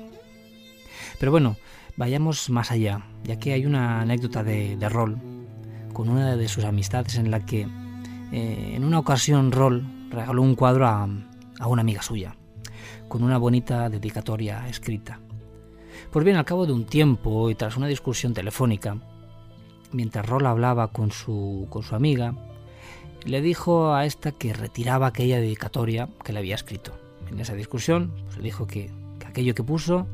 Pero 1.19 1.31
bueno, 1.31 1.57
vayamos 1.97 2.49
más 2.49 2.71
allá, 2.71 3.05
ya 3.23 3.37
que 3.37 3.53
hay 3.53 3.65
una 3.65 4.01
anécdota 4.01 4.43
de, 4.43 4.77
de 4.77 4.89
Roll 4.89 5.17
con 5.93 6.09
una 6.09 6.35
de 6.35 6.47
sus 6.47 6.63
amistades 6.63 7.15
en 7.15 7.31
la 7.31 7.45
que 7.45 7.67
eh, 8.31 8.73
en 8.75 8.83
una 8.83 8.99
ocasión 8.99 9.51
Roll 9.51 10.09
regaló 10.09 10.41
un 10.41 10.55
cuadro 10.55 10.87
a, 10.87 11.07
a 11.59 11.67
una 11.67 11.81
amiga 11.81 12.01
suya, 12.01 12.35
con 13.07 13.23
una 13.23 13.37
bonita 13.37 13.89
dedicatoria 13.89 14.67
escrita. 14.67 15.19
Pues 16.11 16.25
bien, 16.25 16.37
al 16.37 16.45
cabo 16.45 16.65
de 16.65 16.73
un 16.73 16.85
tiempo 16.85 17.49
y 17.49 17.55
tras 17.55 17.77
una 17.77 17.87
discusión 17.87 18.33
telefónica, 18.33 18.97
mientras 19.93 20.25
Roll 20.25 20.45
hablaba 20.45 20.89
con 20.89 21.11
su, 21.11 21.67
con 21.69 21.83
su 21.83 21.95
amiga, 21.95 22.35
le 23.25 23.41
dijo 23.41 23.93
a 23.93 24.05
esta 24.05 24.31
que 24.31 24.53
retiraba 24.53 25.07
aquella 25.07 25.39
dedicatoria 25.39 26.09
que 26.23 26.33
le 26.33 26.39
había 26.39 26.55
escrito. 26.55 26.93
En 27.31 27.39
esa 27.39 27.53
discusión 27.53 28.13
pues, 28.25 28.37
le 28.37 28.43
dijo 28.43 28.67
que, 28.67 28.91
que 29.19 29.27
aquello 29.27 29.55
que 29.55 29.63
puso 29.63 30.07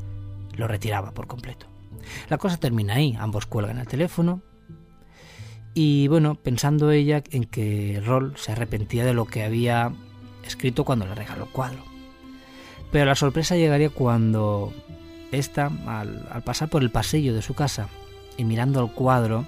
lo 0.56 0.68
retiraba 0.68 1.12
por 1.12 1.28
completo. 1.28 1.66
La 2.30 2.38
cosa 2.38 2.58
termina 2.58 2.96
ahí, 2.96 3.16
ambos 3.20 3.46
cuelgan 3.46 3.80
el 3.80 3.88
teléfono 3.88 4.42
y 5.74 6.08
bueno, 6.08 6.36
pensando 6.36 6.92
ella 6.92 7.24
en 7.32 7.46
que 7.46 8.02
Roll 8.06 8.36
se 8.38 8.52
arrepentía 8.52 9.06
de 9.06 9.14
lo 9.14 9.26
que 9.26 9.44
había 9.44 9.92
escrito 10.46 10.84
cuando 10.84 11.06
le 11.06 11.16
regaló 11.16 11.46
el 11.46 11.50
cuadro. 11.52 11.84
Pero 12.92 13.06
la 13.06 13.16
sorpresa 13.16 13.56
llegaría 13.56 13.90
cuando 13.90 14.74
esta, 15.32 15.72
al, 15.86 16.28
al 16.32 16.44
pasar 16.44 16.70
por 16.70 16.82
el 16.82 16.90
pasillo 16.90 17.34
de 17.34 17.42
su 17.42 17.54
casa 17.54 17.88
y 18.36 18.46
mirando 18.46 18.84
el 18.84 18.92
cuadro, 18.92 19.46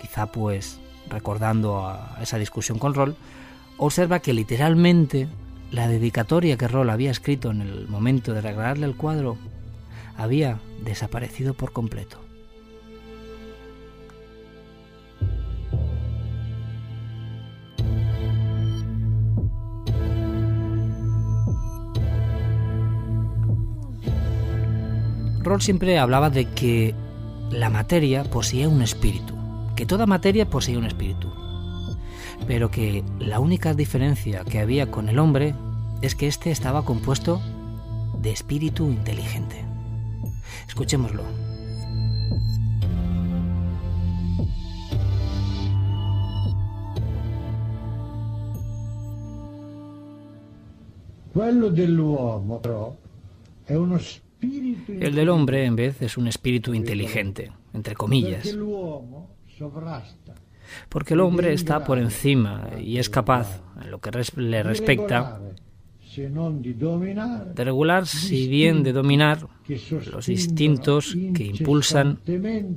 quizá 0.00 0.26
pues 0.26 0.80
recordando 1.08 1.86
a 1.86 2.18
esa 2.22 2.38
discusión 2.38 2.78
con 2.78 2.94
Roll, 2.94 3.16
observa 3.76 4.20
que 4.20 4.32
literalmente 4.32 5.28
la 5.70 5.88
dedicatoria 5.88 6.56
que 6.56 6.68
Roll 6.68 6.90
había 6.90 7.10
escrito 7.10 7.50
en 7.50 7.60
el 7.60 7.88
momento 7.88 8.32
de 8.32 8.40
regalarle 8.40 8.86
el 8.86 8.96
cuadro 8.96 9.36
había 10.16 10.58
desaparecido 10.82 11.54
por 11.54 11.72
completo. 11.72 12.18
Roll 25.42 25.62
siempre 25.62 25.98
hablaba 25.98 26.28
de 26.28 26.46
que 26.46 26.94
la 27.50 27.70
materia 27.70 28.24
poseía 28.24 28.68
un 28.68 28.82
espíritu 28.82 29.37
que 29.78 29.86
toda 29.86 30.06
materia 30.06 30.50
posee 30.50 30.76
un 30.76 30.86
espíritu, 30.86 31.28
pero 32.48 32.68
que 32.68 33.04
la 33.20 33.38
única 33.38 33.74
diferencia 33.74 34.42
que 34.42 34.58
había 34.58 34.90
con 34.90 35.08
el 35.08 35.20
hombre 35.20 35.54
es 36.02 36.16
que 36.16 36.26
éste 36.26 36.50
estaba 36.50 36.84
compuesto 36.84 37.40
de 38.20 38.32
espíritu 38.32 38.90
inteligente. 38.90 39.64
Escuchémoslo. 40.66 41.22
El 54.88 55.14
del 55.14 55.28
hombre, 55.28 55.66
en 55.66 55.76
vez, 55.76 56.02
es 56.02 56.18
un 56.18 56.26
espíritu 56.26 56.74
inteligente, 56.74 57.52
entre 57.72 57.94
comillas. 57.94 58.56
Porque 60.88 61.14
el 61.14 61.20
hombre 61.20 61.52
está 61.54 61.82
por 61.84 61.98
encima 61.98 62.68
y 62.78 62.98
es 62.98 63.08
capaz, 63.08 63.60
en 63.82 63.90
lo 63.90 64.00
que 64.00 64.10
res- 64.10 64.36
le 64.36 64.62
respecta, 64.62 65.40
de 67.54 67.64
regular, 67.64 68.06
si 68.06 68.48
bien 68.48 68.82
de 68.82 68.92
dominar, 68.92 69.46
los 70.12 70.28
instintos 70.28 71.14
que 71.34 71.44
impulsan 71.46 72.18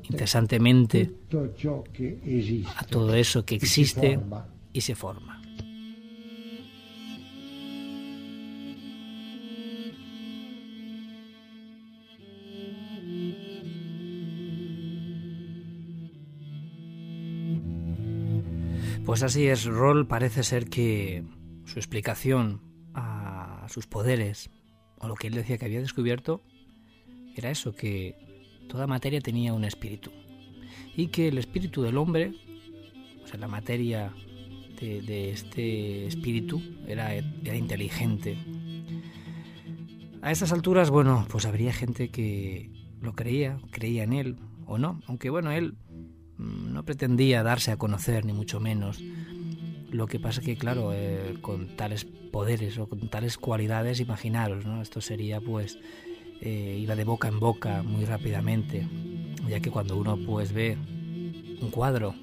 incesantemente 0.09 1.11
a 2.77 2.83
todo 2.85 3.13
eso 3.15 3.43
que 3.45 3.55
existe 3.55 4.19
y 4.73 4.81
se 4.81 4.95
forma. 4.95 5.40
Pues 19.05 19.23
así 19.23 19.47
es, 19.47 19.65
Roll 19.65 20.05
parece 20.07 20.43
ser 20.43 20.69
que 20.69 21.23
su 21.65 21.79
explicación 21.79 22.61
a 22.93 23.65
sus 23.67 23.87
poderes, 23.87 24.51
o 24.99 25.07
lo 25.07 25.15
que 25.15 25.27
él 25.27 25.33
decía 25.33 25.57
que 25.57 25.65
había 25.65 25.81
descubierto, 25.81 26.43
era 27.35 27.49
eso, 27.49 27.73
que 27.73 28.15
toda 28.69 28.85
materia 28.85 29.19
tenía 29.19 29.53
un 29.53 29.63
espíritu. 29.63 30.11
Y 30.95 31.07
que 31.07 31.29
el 31.29 31.39
espíritu 31.39 31.81
del 31.81 31.97
hombre, 31.97 32.33
o 33.23 33.27
sea, 33.27 33.39
la 33.39 33.47
materia 33.47 34.13
de, 34.79 35.31
este 35.31 36.05
espíritu, 36.05 36.61
era, 36.87 37.13
era 37.15 37.55
inteligente. 37.55 38.37
A 40.21 40.31
estas 40.31 40.51
alturas, 40.51 40.91
bueno, 40.91 41.25
pues 41.29 41.45
habría 41.45 41.73
gente 41.73 42.09
que 42.09 42.69
lo 43.01 43.13
creía, 43.13 43.59
creía 43.71 44.03
en 44.03 44.13
él 44.13 44.35
o 44.67 44.77
no, 44.77 45.01
aunque 45.07 45.31
bueno, 45.31 45.51
él 45.51 45.75
pretendía 46.83 47.43
darse 47.43 47.71
a 47.71 47.77
conocer, 47.77 48.25
ni 48.25 48.33
mucho 48.33 48.59
menos. 48.59 49.01
Lo 49.91 50.07
que 50.07 50.19
pasa 50.19 50.41
que, 50.41 50.57
claro, 50.57 50.91
eh, 50.93 51.37
con 51.41 51.75
tales 51.75 52.05
poderes 52.05 52.77
o 52.77 52.87
con 52.87 53.09
tales 53.09 53.37
cualidades, 53.37 53.99
imaginaros, 53.99 54.65
¿no? 54.65 54.81
Esto 54.81 55.01
sería, 55.01 55.41
pues, 55.41 55.77
eh, 56.41 56.77
iba 56.79 56.95
de 56.95 57.03
boca 57.03 57.27
en 57.27 57.39
boca 57.39 57.83
muy 57.83 58.05
rápidamente, 58.05 58.87
ya 59.47 59.59
que 59.59 59.69
cuando 59.69 59.97
uno, 59.97 60.17
pues, 60.17 60.53
ve 60.53 60.77
un 61.61 61.69
cuadro 61.71 62.15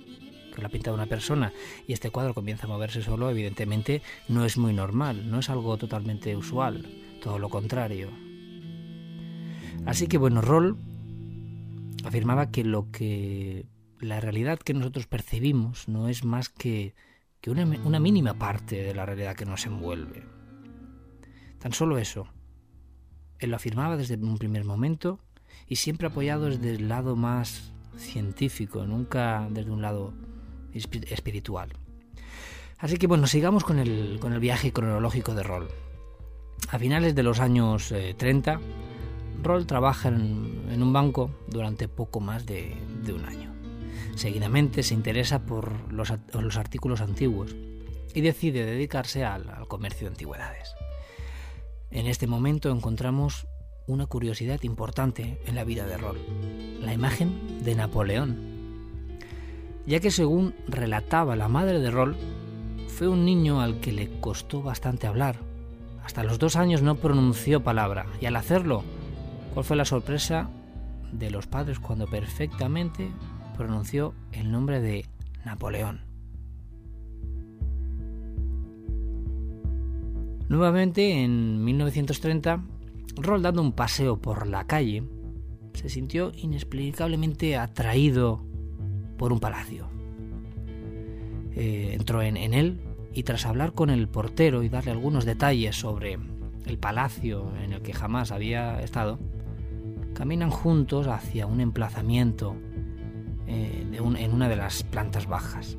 que 0.55 0.61
lo 0.61 0.67
ha 0.67 0.71
pintado 0.71 0.97
una 0.97 1.07
persona 1.07 1.53
y 1.87 1.93
este 1.93 2.11
cuadro 2.11 2.35
comienza 2.35 2.67
a 2.67 2.69
moverse 2.69 3.03
solo, 3.03 3.31
evidentemente 3.31 4.03
no 4.29 4.45
es 4.45 4.57
muy 4.57 4.73
normal, 4.73 5.31
no 5.31 5.39
es 5.39 5.51
algo 5.51 5.77
totalmente 5.77 6.37
usual, 6.37 6.87
todo 7.23 7.39
lo 7.39 7.49
contrario. 7.49 8.11
Así 9.87 10.07
que, 10.07 10.19
bueno, 10.19 10.41
Roll 10.41 10.77
afirmaba 12.05 12.51
que 12.51 12.65
lo 12.65 12.91
que 12.91 13.67
la 14.01 14.21
realidad 14.21 14.59
que 14.59 14.75
nosotros 14.75 15.07
percibimos 15.07 15.89
no 15.89 16.09
es 16.09 16.25
más 16.25 16.49
que, 16.49 16.95
una, 17.47 18.01
mínima 18.01 18.35
parte 18.35 18.83
de 18.83 18.95
la 18.95 19.07
realidad 19.07 19.35
que 19.37 19.47
nos 19.47 19.67
envuelve. 19.67 20.25
Tan 21.59 21.73
solo 21.73 21.99
eso. 21.99 22.29
Él 23.39 23.51
lo 23.51 23.57
afirmaba 23.57 23.97
desde 23.97 24.17
un 24.17 24.39
primer 24.39 24.65
momento 24.65 25.19
y 25.67 25.77
siempre 25.77 26.09
apoyado 26.09 26.47
desde 26.47 26.75
el 26.75 26.89
lado 26.89 27.17
más 27.17 27.73
científico, 27.97 28.85
nunca 28.87 29.49
desde 29.51 29.71
un 29.71 29.83
lado 29.83 30.13
espi- 30.73 31.11
espiritual. 31.11 31.73
Así 32.79 32.97
que 32.97 33.07
bueno, 33.07 33.27
sigamos 33.27 33.65
con 33.65 33.79
el, 33.79 34.19
con 34.21 34.33
el 34.33 34.41
viaje 34.41 34.73
cronológico 34.73 35.35
de 35.35 35.43
Roll. 35.43 35.69
A 36.71 36.79
finales 36.79 37.15
de 37.15 37.23
los 37.23 37.41
años 37.41 37.91
eh, 37.93 38.15
30, 38.17 38.61
Roll 39.43 39.67
trabaja 39.67 40.09
en, 40.09 40.83
un 40.83 40.93
banco 40.93 41.31
durante 41.49 41.89
poco 41.89 42.21
más 42.21 42.45
de, 42.47 42.77
un 43.13 43.25
año. 43.25 43.48
Seguidamente 44.19 44.83
se 44.83 44.95
interesa 44.95 45.47
por 45.47 45.93
los, 45.93 46.11
artículos 46.57 47.01
antiguos 47.01 47.55
y 48.13 48.21
decide 48.21 48.67
dedicarse 48.67 49.25
al, 49.25 49.69
comercio 49.69 50.09
de 50.09 50.15
antigüedades. 50.15 50.75
En 51.93 52.09
este 52.09 52.27
momento 52.27 52.69
encontramos 52.73 53.47
una 53.87 54.07
curiosidad 54.07 54.61
importante 54.65 55.41
en 55.47 55.55
la 55.55 55.63
vida 55.63 55.87
de 55.87 55.99
Roll, 55.99 56.19
la 56.81 56.93
imagen 56.93 57.63
de 57.63 57.77
Napoleón, 57.77 59.19
ya 59.87 60.01
que 60.01 60.11
según 60.11 60.53
relataba 60.67 61.37
la 61.37 61.47
madre 61.47 61.79
de 61.79 61.93
Roll, 61.93 62.17
fue 62.89 63.07
un 63.07 63.25
niño 63.25 63.61
al 63.61 63.79
que 63.79 63.93
le 63.93 64.19
costó 64.19 64.63
bastante 64.63 65.07
hablar. 65.07 65.37
Hasta 66.05 66.25
los 66.25 66.41
dos 66.41 66.57
años 66.57 66.83
no 66.83 66.97
pronunció 66.97 67.63
palabra 67.63 68.07
y 68.21 68.27
al 68.27 68.35
hacerlo, 68.35 68.83
¿cuál 69.55 69.65
fue 69.65 69.77
la 69.77 69.85
sorpresa 69.85 70.51
de 71.13 71.31
los 71.31 71.47
padres 71.47 71.79
cuando 71.79 72.09
perfectamente 72.09 73.13
pronunció 73.59 74.15
el 74.33 74.51
nombre 74.53 74.81
de 74.81 75.05
Napoleón? 75.45 76.01
Nuevamente, 80.49 81.25
en 81.25 81.63
1930, 81.65 82.65
Roll 83.17 83.43
dando 83.43 83.61
un 83.61 83.73
paseo 83.73 84.17
por 84.17 84.47
la 84.47 84.67
calle, 84.67 85.03
se 85.75 85.91
sintió 85.91 86.33
inexplicablemente 86.35 87.57
atraído 87.57 88.41
por 89.19 89.33
un 89.33 89.41
palacio. 89.41 89.89
Eh, 91.55 91.91
entró 91.93 92.23
en, 92.23 92.37
en 92.37 92.55
él 92.55 92.81
y 93.13 93.25
tras 93.25 93.45
hablar 93.45 93.73
con 93.73 93.91
el 93.91 94.09
portero 94.09 94.63
y 94.63 94.69
darle 94.69 94.93
algunos 94.93 95.25
detalles 95.25 95.77
sobre 95.77 96.17
el 96.65 96.79
palacio 96.79 97.53
en 97.63 97.73
el 97.73 97.83
que 97.83 97.93
jamás 97.93 98.31
había 98.31 98.81
estado, 98.81 99.19
caminan 100.15 100.51
juntos 100.51 101.09
hacia 101.09 101.47
un 101.47 101.61
emplazamiento 101.61 102.57
eh, 103.49 103.87
en 103.93 104.33
una 104.33 104.49
de 104.49 104.57
las 104.57 104.83
plantas 104.83 105.27
bajas. 105.27 105.77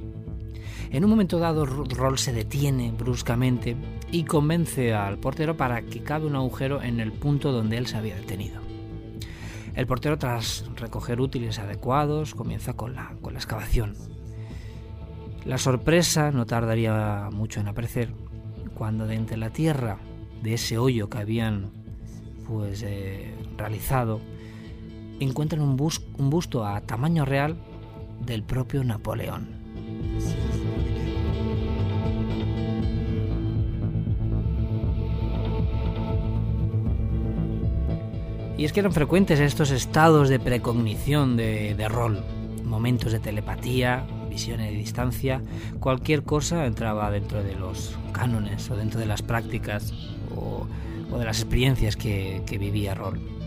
En 0.91 1.03
un 1.03 1.09
momento 1.11 1.37
dado, 1.37 1.65
Roll 1.65 2.17
se 2.17 2.33
detiene 2.33 2.91
bruscamente 2.91 3.75
y 4.11 4.23
convence 4.23 4.93
al 4.93 5.19
portero 5.19 5.55
para 5.55 5.83
que 5.83 6.01
cabe 6.01 6.25
un 6.25 6.35
agujero 6.35 6.81
en 6.81 6.99
el 6.99 7.11
punto 7.11 7.51
donde 7.51 7.77
él 7.77 7.85
se 7.85 7.97
había 7.97 8.15
detenido. 8.15 8.61
El 9.75 9.85
portero, 9.85 10.17
tras 10.17 10.65
recoger 10.75 11.21
útiles 11.21 11.59
adecuados, 11.59 12.33
comienza 12.33 12.73
con 12.73 12.95
la, 12.95 13.15
con 13.21 13.33
la 13.33 13.39
excavación. 13.39 13.93
La 15.45 15.59
sorpresa 15.59 16.31
no 16.31 16.45
tardaría 16.45 17.29
mucho 17.31 17.59
en 17.59 17.67
aparecer 17.67 18.11
cuando 18.73 19.05
de 19.05 19.15
entre 19.15 19.37
la 19.37 19.51
tierra 19.51 19.99
de 20.41 20.55
ese 20.55 20.77
hoyo 20.77 21.09
que 21.09 21.19
habían 21.19 21.71
pues 22.47 22.83
eh, 22.83 23.35
realizado 23.57 24.21
encuentran 25.19 25.61
un, 25.61 25.75
busto 25.77 26.65
a 26.65 26.81
tamaño 26.81 27.25
real 27.25 27.57
del 28.25 28.43
propio 28.43 28.83
Napoleón. 28.83 29.59
Y 38.57 38.65
es 38.65 38.73
que 38.73 38.81
eran 38.81 38.91
frecuentes 38.91 39.39
estos 39.39 39.71
estados 39.71 40.27
de 40.27 40.37
precognición 40.37 41.37
de, 41.37 41.87
rol, 41.87 42.21
momentos 42.65 43.13
de 43.13 43.19
telepatía, 43.19 44.05
visiones 44.29 44.71
de 44.71 44.77
distancia, 44.77 45.41
cualquier 45.79 46.23
cosa 46.23 46.65
entraba 46.65 47.09
dentro 47.09 47.41
de 47.41 47.55
los 47.55 47.97
cánones 48.11 48.69
o 48.69 48.75
dentro 48.75 48.99
de 48.99 49.05
las 49.05 49.21
prácticas 49.21 49.93
o, 50.35 50.67
de 51.17 51.23
las 51.25 51.39
experiencias 51.39 51.95
que, 51.95 52.43
que 52.45 52.57
vivía 52.57 52.93
Rol. 52.95 53.38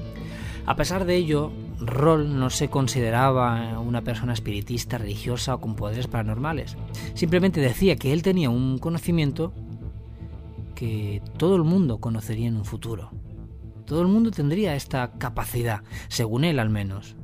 A 0.64 0.76
pesar 0.76 1.04
de 1.04 1.16
ello, 1.16 1.52
Roll 1.80 2.38
no 2.38 2.50
se 2.50 2.68
consideraba 2.68 3.78
una 3.80 4.02
persona 4.02 4.32
espiritista, 4.32 4.98
religiosa 4.98 5.54
o 5.54 5.60
con 5.60 5.74
poderes 5.74 6.06
paranormales. 6.06 6.76
Simplemente 7.14 7.60
decía 7.60 7.96
que 7.96 8.12
él 8.12 8.22
tenía 8.22 8.50
un 8.50 8.78
conocimiento 8.78 9.52
que 10.74 11.22
todo 11.36 11.54
el 11.54 11.62
mundo 11.62 11.98
conocería 11.98 12.48
en 12.48 12.56
un 12.56 12.64
futuro. 12.64 13.10
Todo 13.86 14.02
el 14.02 14.08
mundo 14.08 14.30
tendría 14.30 14.74
esta 14.74 15.12
capacidad, 15.18 15.82
según 16.08 16.42
él 16.42 16.58
al 16.58 16.70
menos. 16.70 17.14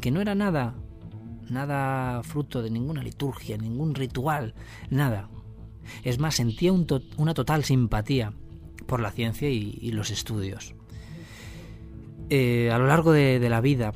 Que 0.00 0.12
no 0.12 0.20
era 0.20 0.34
nada, 0.34 0.74
nada 1.48 2.22
fruto 2.22 2.62
de 2.62 2.70
ninguna 2.70 3.02
liturgia, 3.02 3.56
ningún 3.56 3.94
ritual, 3.96 4.54
nada. 4.88 5.28
Es 6.04 6.20
más, 6.20 6.36
sentía 6.36 6.72
una 6.72 7.34
total 7.34 7.64
simpatía 7.64 8.32
por 8.86 9.00
la 9.00 9.10
ciencia 9.10 9.48
y, 9.50 9.90
los 9.90 10.10
estudios. 10.10 10.75
Eh, 12.28 12.70
a 12.72 12.78
lo 12.78 12.86
largo 12.86 13.12
de, 13.12 13.38
la 13.48 13.60
vida, 13.60 13.92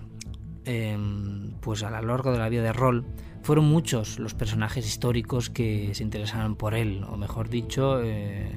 em, 0.64 1.52
pues 1.60 1.82
a 1.82 1.90
lo 1.90 2.06
largo 2.06 2.32
de 2.32 2.38
la 2.38 2.48
vida 2.48 2.62
de 2.62 2.72
Roll, 2.72 3.04
fueron 3.42 3.64
muchos 3.64 4.18
los 4.18 4.34
personajes 4.34 4.86
históricos 4.86 5.50
que 5.50 5.94
se 5.94 6.02
interesaron 6.02 6.56
por 6.56 6.74
él, 6.74 7.04
o 7.08 7.16
mejor 7.16 7.48
dicho, 7.48 8.00
eh, 8.02 8.50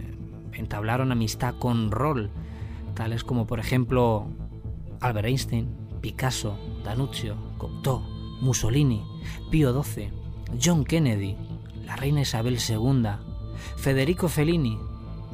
entablaron 0.53 1.11
amistad 1.11 1.55
con 1.59 1.91
Roll 1.91 2.29
tales 2.93 3.23
como 3.23 3.47
por 3.47 3.59
ejemplo 3.59 4.27
Albert 5.01 5.27
Einstein, 5.27 5.75
Picasso, 6.01 6.57
Danuccio, 6.83 7.35
Cocteau, 7.57 8.01
Mussolini, 8.41 9.03
Pío 9.49 9.83
XII, 9.83 10.09
John 10.61 10.85
Kennedy, 10.85 11.35
la 11.85 11.95
reina 11.95 12.21
Isabel 12.21 12.57
II, 12.57 13.03
Federico 13.77 14.27
Fellini, 14.29 14.77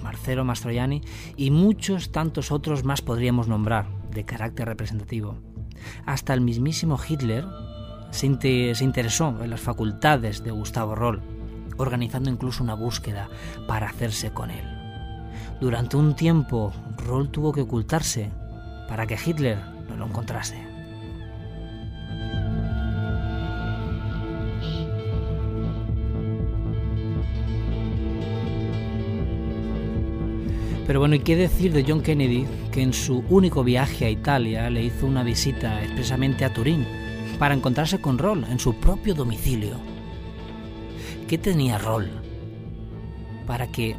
Marcelo 0.01 0.45
Mastroianni 0.45 1.01
y 1.35 1.51
muchos 1.51 2.11
tantos 2.11 2.51
otros 2.51 2.83
más 2.83 3.01
podríamos 3.01 3.47
nombrar 3.47 3.98
de 4.11 4.25
carácter 4.25 4.67
representativo. 4.67 5.39
Hasta 6.05 6.33
el 6.33 6.41
mismísimo 6.41 6.99
Hitler 7.07 7.45
se, 8.11 8.25
interesó 8.25 9.35
en 9.41 9.49
las 9.49 9.61
facultades 9.61 10.43
de 10.43 10.51
Gustavo 10.51 10.95
Roll, 10.95 11.21
organizando 11.77 12.29
incluso 12.29 12.63
una 12.63 12.73
búsqueda 12.73 13.29
para 13.67 13.87
hacerse 13.87 14.31
con 14.31 14.51
él. 14.51 14.65
Durante 15.61 15.97
un 15.97 16.15
tiempo, 16.15 16.73
Roll 16.97 17.29
tuvo 17.29 17.51
que 17.51 17.61
ocultarse 17.61 18.29
para 18.87 19.05
que 19.05 19.17
Hitler 19.23 19.59
no 19.87 19.97
lo 19.97 20.05
encontrase. 20.07 20.68
Pero 30.89 31.01
bueno, 31.01 31.13
¿y 31.13 31.19
qué 31.19 31.35
decir 31.35 31.71
de 31.71 31.85
John 31.87 32.01
Kennedy, 32.01 32.47
que 32.71 32.81
en 32.81 32.93
su 32.93 33.23
único 33.29 33.63
viaje 33.63 34.05
a 34.05 34.09
Italia 34.09 34.71
le 34.71 34.85
hizo 34.85 35.05
una 35.05 35.21
visita 35.21 35.83
expresamente 35.83 36.43
a 36.43 36.51
Turín 36.51 36.83
para 37.37 37.53
encontrarse 37.53 38.01
con 38.01 38.17
Roll 38.17 38.43
en 38.45 38.57
su 38.57 38.73
propio 38.73 39.13
domicilio? 39.13 39.75
¿Qué 41.27 41.37
tenía 41.37 41.77
Roll 41.77 42.09
para 43.45 43.67
que 43.67 43.97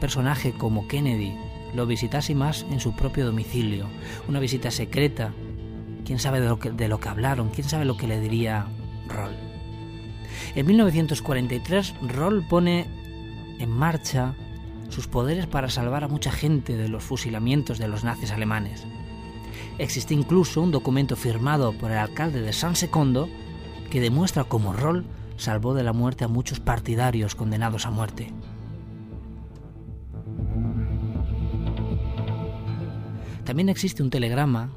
personaje 0.00 0.50
como 0.50 0.88
Kennedy 0.88 1.32
lo 1.76 1.86
visitase 1.86 2.34
más 2.34 2.66
en 2.72 2.80
su 2.80 2.92
propio 2.96 3.24
domicilio, 3.24 3.86
una 4.26 4.40
visita 4.40 4.72
secreta. 4.72 5.32
¿Quién 6.04 6.18
sabe 6.18 6.40
de 6.40 6.88
lo 6.88 6.98
que 6.98 7.08
hablaron? 7.08 7.50
¿Quién 7.50 7.68
sabe 7.68 7.84
lo 7.84 7.96
que 7.96 8.08
le 8.08 8.18
diría 8.18 8.66
Roll? 9.06 9.36
En 10.56 10.66
1943, 10.66 11.94
Roll 12.02 12.44
pone 12.48 12.88
en 13.60 13.70
marcha 13.70 14.34
sus 14.90 15.06
poderes 15.06 15.46
para 15.46 15.70
salvar 15.70 16.04
a 16.04 16.08
mucha 16.08 16.30
gente 16.30 16.76
de 16.76 16.88
los 16.88 17.02
fusilamientos 17.02 17.78
de 17.78 17.88
los 17.88 18.04
nazis 18.04 18.30
alemanes. 18.30 18.84
Existe 19.78 20.14
incluso 20.14 20.60
un 20.60 20.70
documento 20.70 21.16
firmado 21.16 21.72
por 21.72 21.90
el 21.90 21.98
alcalde 21.98 22.42
de 22.42 22.52
San 22.52 22.76
Secondo 22.76 23.28
que 23.90 24.00
demuestra 24.00 24.44
cómo 24.44 24.72
Roll 24.72 25.06
salvó 25.36 25.74
de 25.74 25.82
la 25.82 25.92
muerte 25.92 26.24
a 26.24 26.28
muchos 26.28 26.60
partidarios 26.60 27.34
condenados 27.34 27.86
a 27.86 27.90
muerte. 27.90 28.32
También 33.44 33.68
existe 33.68 34.02
un 34.02 34.10
telegrama 34.10 34.70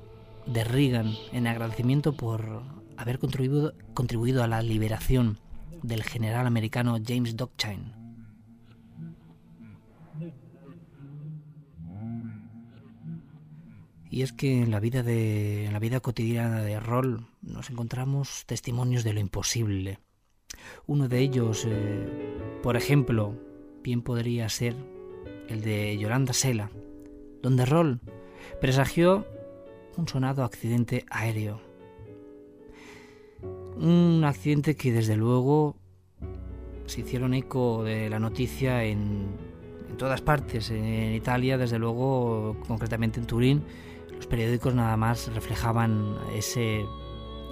de 0.46 0.64
Reagan 0.64 1.14
en 1.32 1.48
agradecimiento 1.48 2.14
por 2.14 2.64
haber 2.98 3.20
contribuido, 3.20 4.44
a 4.44 4.48
la 4.48 4.62
liberación 4.62 5.38
del 5.82 6.04
general 6.04 6.48
americano 6.48 6.98
James 7.06 7.36
Dockchain. 7.36 8.03
Y 14.14 14.22
es 14.22 14.32
que 14.32 14.62
en 14.62 14.70
la 14.70 14.80
vida 14.80 15.02
de 15.02 15.68
la 15.72 15.80
vida 15.80 16.00
cotidiana 16.00 16.62
de 16.62 16.80
Roll 16.80 17.26
nos 17.42 17.72
encontramos 17.72 18.44
testimonios 18.46 19.04
de 19.04 19.12
lo 19.12 19.20
imposible. 19.20 19.98
Uno 20.86 21.08
de 21.08 21.18
ellos, 21.18 21.66
eh, 21.68 22.38
por 22.62 22.78
ejemplo, 22.78 23.34
bien 23.82 24.04
podría 24.04 24.48
ser 24.50 24.76
el 25.50 25.62
de 25.62 25.98
Yolanda 25.98 26.32
Sela, 26.32 26.70
donde 27.42 27.66
Roll 27.66 28.02
presagió 28.62 29.26
un 29.98 30.08
sonado 30.08 30.44
accidente 30.44 31.06
aéreo. 31.10 31.60
Un 33.78 34.22
accidente 34.26 34.76
que 34.76 34.92
desde 34.92 35.18
luego 35.18 35.76
se 36.86 37.02
hicieron 37.02 37.34
eco 37.34 37.84
de 37.84 38.12
la 38.12 38.20
noticia 38.20 38.84
en, 38.84 39.26
todas 39.98 40.22
partes, 40.22 40.70
en 40.70 41.16
Italia, 41.16 41.58
desde 41.58 41.80
luego, 41.80 42.58
concretamente 42.68 43.20
en 43.20 43.26
Turín, 43.26 43.64
Los 44.24 44.30
periódicos 44.30 44.74
nada 44.74 44.96
más 44.96 45.34
reflejaban 45.34 46.16
ese, 46.34 46.86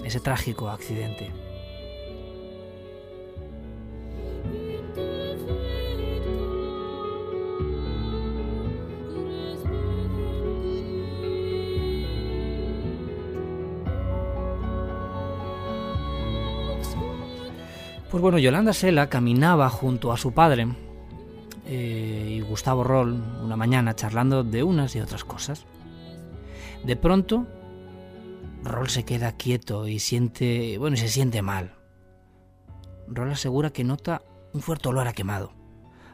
ese 0.05 0.21
trágico 0.21 0.69
accidente. 0.69 1.29
Pues 18.09 18.21
bueno, 18.21 18.37
Yolanda 18.37 18.71
Sela 18.71 19.09
caminaba 19.09 19.69
junto 19.69 20.13
a 20.13 20.17
su 20.17 20.31
padre 20.31 20.69
eh, 21.65 22.27
y 22.29 22.39
Gustavo 22.39 22.85
Roll 22.85 23.21
una 23.43 23.57
mañana 23.57 23.93
charlando 23.93 24.45
de 24.45 24.63
unas 24.63 24.95
y 24.95 25.01
otras 25.01 25.25
cosas. 25.25 25.65
De 26.83 26.95
pronto, 26.95 27.45
Roll 28.63 28.89
se 28.89 29.03
queda 29.03 29.37
quieto 29.37 29.87
y 29.87 29.99
siente, 29.99 30.77
bueno, 30.79 30.97
se 30.97 31.09
siente 31.09 31.41
mal. 31.41 31.75
Roll 33.07 33.31
asegura 33.31 33.71
que 33.71 33.83
nota 33.83 34.23
un 34.53 34.61
fuerte 34.61 34.89
olor 34.89 35.07
a 35.07 35.13
quemado, 35.13 35.53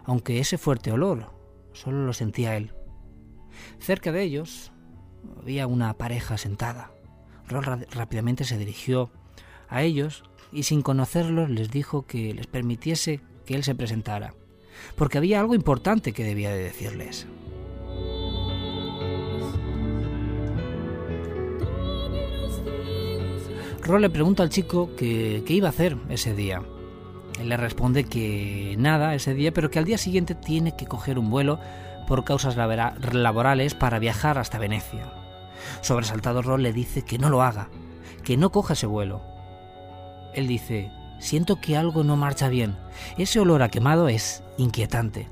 aunque 0.03 0.39
ese 0.39 0.57
fuerte 0.57 0.91
olor 0.91 1.31
solo 1.71 2.05
lo 2.05 2.11
sentía 2.11 2.57
él. 2.57 2.73
Cerca 3.79 4.11
de 4.11 4.23
ellos 4.23 4.71
había 5.41 5.67
una 5.67 5.93
pareja 5.93 6.37
sentada. 6.37 6.91
Roll 7.47 7.85
rápidamente 7.91 8.43
se 8.43 8.57
dirigió 8.57 9.09
a 9.69 9.83
ellos 9.83 10.23
y 10.51 10.63
sin 10.63 10.81
conocerlos 10.81 11.49
les 11.49 11.71
dijo 11.71 12.05
que 12.05 12.33
les 12.33 12.47
permitiese 12.47 13.21
que 13.45 13.55
él 13.55 13.63
se 13.63 13.75
presentara, 13.75 14.33
porque 14.97 15.17
había 15.17 15.39
algo 15.39 15.55
importante 15.55 16.11
que 16.11 16.25
debía 16.25 16.49
de 16.49 16.63
decirles. 16.63 17.25
Ro 23.87 23.99
le 23.99 24.09
pregunta 24.09 24.43
al 24.43 24.49
chico 24.49 24.89
qué 24.97 25.43
iba 25.47 25.67
a 25.67 25.71
hacer 25.71 25.97
ese 26.09 26.33
día. 26.33 26.61
Él 27.39 27.49
le 27.49 27.57
responde 27.57 28.03
que 28.03 28.75
nada 28.77 29.15
ese 29.15 29.33
día, 29.33 29.53
pero 29.53 29.71
que 29.71 29.79
al 29.79 29.85
día 29.85 29.97
siguiente 29.97 30.35
tiene 30.35 30.75
que 30.75 30.87
coger 30.87 31.17
un 31.17 31.29
vuelo 31.29 31.59
por 32.07 32.23
causas 32.23 32.57
laborales 32.57 33.75
para 33.75 33.99
viajar 33.99 34.37
hasta 34.37 34.59
Venecia. 34.59 35.13
Sobresaltado 35.81 36.41
Ron 36.41 36.63
le 36.63 36.73
dice 36.73 37.03
que 37.03 37.17
no 37.17 37.29
lo 37.29 37.41
haga, 37.41 37.69
que 38.23 38.37
no 38.37 38.51
coja 38.51 38.73
ese 38.73 38.87
vuelo, 38.87 39.21
él 40.37 40.47
dice, 40.47 40.91
siento 41.17 41.59
que 41.59 41.75
algo 41.75 42.03
no 42.03 42.15
marcha 42.15 42.47
bien. 42.47 42.77
Ese 43.17 43.39
olor 43.39 43.63
a 43.63 43.69
quemado 43.69 44.07
es 44.07 44.43
inquietante. 44.57 45.27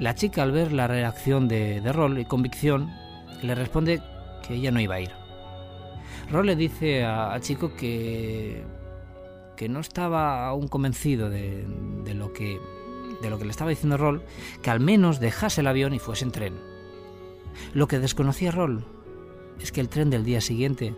La 0.00 0.16
chica 0.16 0.42
al 0.42 0.50
ver 0.50 0.72
la 0.72 0.88
reacción 0.88 1.46
de, 1.46 1.80
de 1.80 2.20
y 2.20 2.24
convicción, 2.24 2.90
le 3.40 3.54
responde 3.54 4.02
que 4.42 4.54
ella 4.54 4.72
no 4.72 4.80
iba 4.80 4.96
a 4.96 5.00
ir. 5.00 5.19
Roll 6.30 6.46
le 6.46 6.56
dice 6.56 7.04
al 7.04 7.40
chico 7.40 7.74
que, 7.74 8.62
que 9.56 9.68
no 9.68 9.80
estaba 9.80 10.46
aún 10.46 10.68
convencido 10.68 11.28
de, 11.28 11.66
lo 12.14 12.32
que, 12.32 12.60
de 13.20 13.30
lo 13.30 13.38
que 13.38 13.44
le 13.44 13.50
estaba 13.50 13.70
diciendo 13.70 13.96
Roll, 13.96 14.22
que 14.62 14.70
al 14.70 14.80
menos 14.80 15.20
dejase 15.20 15.60
el 15.60 15.66
avión 15.66 15.92
y 15.92 15.98
fuese 15.98 16.24
en 16.24 16.30
tren. 16.30 16.54
Lo 17.74 17.88
que 17.88 17.98
desconocía 17.98 18.52
Roll 18.52 18.84
es 19.60 19.72
que 19.72 19.80
el 19.80 19.88
tren 19.88 20.08
del 20.08 20.24
día 20.24 20.40
siguiente 20.40 20.94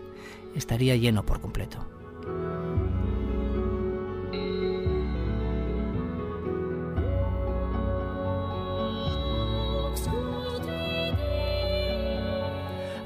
estaría 0.55 0.97
lleno 0.97 1.25
por 1.25 1.41
completo. 1.41 1.92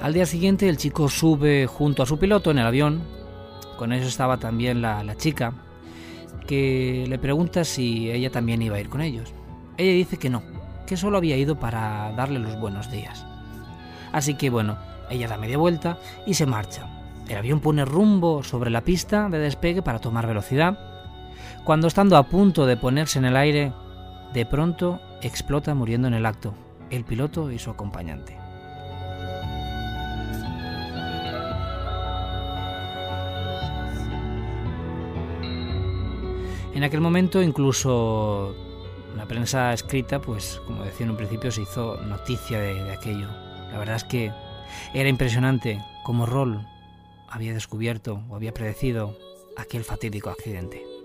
Al 0.01 0.13
día 0.13 0.27
siguiente 0.27 0.69
el 0.69 0.77
chico 0.77 1.09
sube 1.09 1.67
junto 1.67 2.03
a 2.03 2.07
su 2.07 2.19
piloto 2.19 2.51
en 2.51 2.59
el 2.59 2.67
avión, 2.67 3.03
con 3.79 3.93
eso 3.93 4.07
estaba 4.07 4.37
también 4.37 4.83
la, 4.83 5.17
chica, 5.17 5.55
que 6.47 7.07
le 7.09 7.19
pregunta 7.19 7.65
si 7.65 8.11
ella 8.11 8.31
también 8.31 8.63
iba 8.63 8.77
a 8.77 8.81
ir 8.81 8.89
con 8.89 9.01
ellos. 9.01 9.33
Ella 9.79 9.93
dice 9.93 10.19
que 10.19 10.31
no, 10.31 10.43
que 10.87 10.97
solo 10.97 11.17
había 11.17 11.37
ido 11.37 11.59
para 11.59 12.13
darle 12.13 12.39
los 12.39 12.61
buenos 12.61 12.91
días. 12.91 13.27
Así 14.13 14.35
que 14.35 14.51
bueno, 14.51 14.77
ella 15.11 15.29
da 15.29 15.39
media 15.39 15.59
vuelta 15.59 15.99
y 16.27 16.35
se 16.35 16.47
marcha. 16.47 16.89
El 17.27 17.39
avión 17.39 17.61
pone 17.61 17.85
rumbo 17.85 18.43
sobre 18.43 18.71
la 18.71 18.83
pista 18.83 19.29
de 19.29 19.39
despegue 19.39 19.83
para 19.83 19.99
tomar 19.99 20.27
velocidad. 20.27 20.79
Cuando 21.65 21.89
estando 21.89 22.17
a 22.17 22.29
punto 22.29 22.67
de 22.67 22.77
ponerse 22.77 23.19
en 23.19 23.25
el 23.25 23.37
aire, 23.37 23.73
de 24.33 24.47
pronto 24.47 25.01
explota 25.23 25.75
muriendo 25.75 26.07
en 26.07 26.15
el 26.15 26.27
acto, 26.27 26.55
el 26.91 27.05
piloto 27.05 27.51
y 27.51 27.59
su 27.59 27.71
acompañante. 27.71 28.46
En 36.77 36.85
aquel 36.85 37.01
momento 37.01 37.41
incluso 37.41 38.55
la 39.17 39.25
prensa 39.25 39.73
escrita, 39.73 40.21
pues 40.21 40.61
como 40.67 40.85
decía 40.85 41.05
en 41.05 41.11
un 41.13 41.17
principio, 41.17 41.51
se 41.51 41.63
hizo 41.63 41.97
noticia 42.03 42.61
de, 42.61 42.93
aquello. 42.93 43.29
La 43.73 43.79
verdad 43.79 43.97
es 43.97 44.05
que 44.05 44.31
era 44.93 45.09
impresionante 45.09 45.83
como 46.05 46.27
Roll 46.27 46.61
había 47.31 47.55
descubierto 47.55 48.23
o 48.29 48.37
había 48.37 48.53
predecido 48.53 49.17
aquel 49.57 49.85
fatídico 49.85 50.29
accidente. 50.29 50.96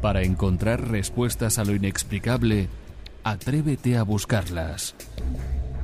Para 0.00 0.22
encontrar 0.22 0.88
respuestas 0.88 1.58
a 1.58 1.64
lo 1.64 1.74
inexplicable, 1.74 2.68
atrévete 3.22 3.98
a 3.98 4.02
buscarlas. 4.02 4.94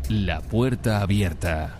La 0.09 0.41
puerta 0.41 1.03
abierta. 1.03 1.77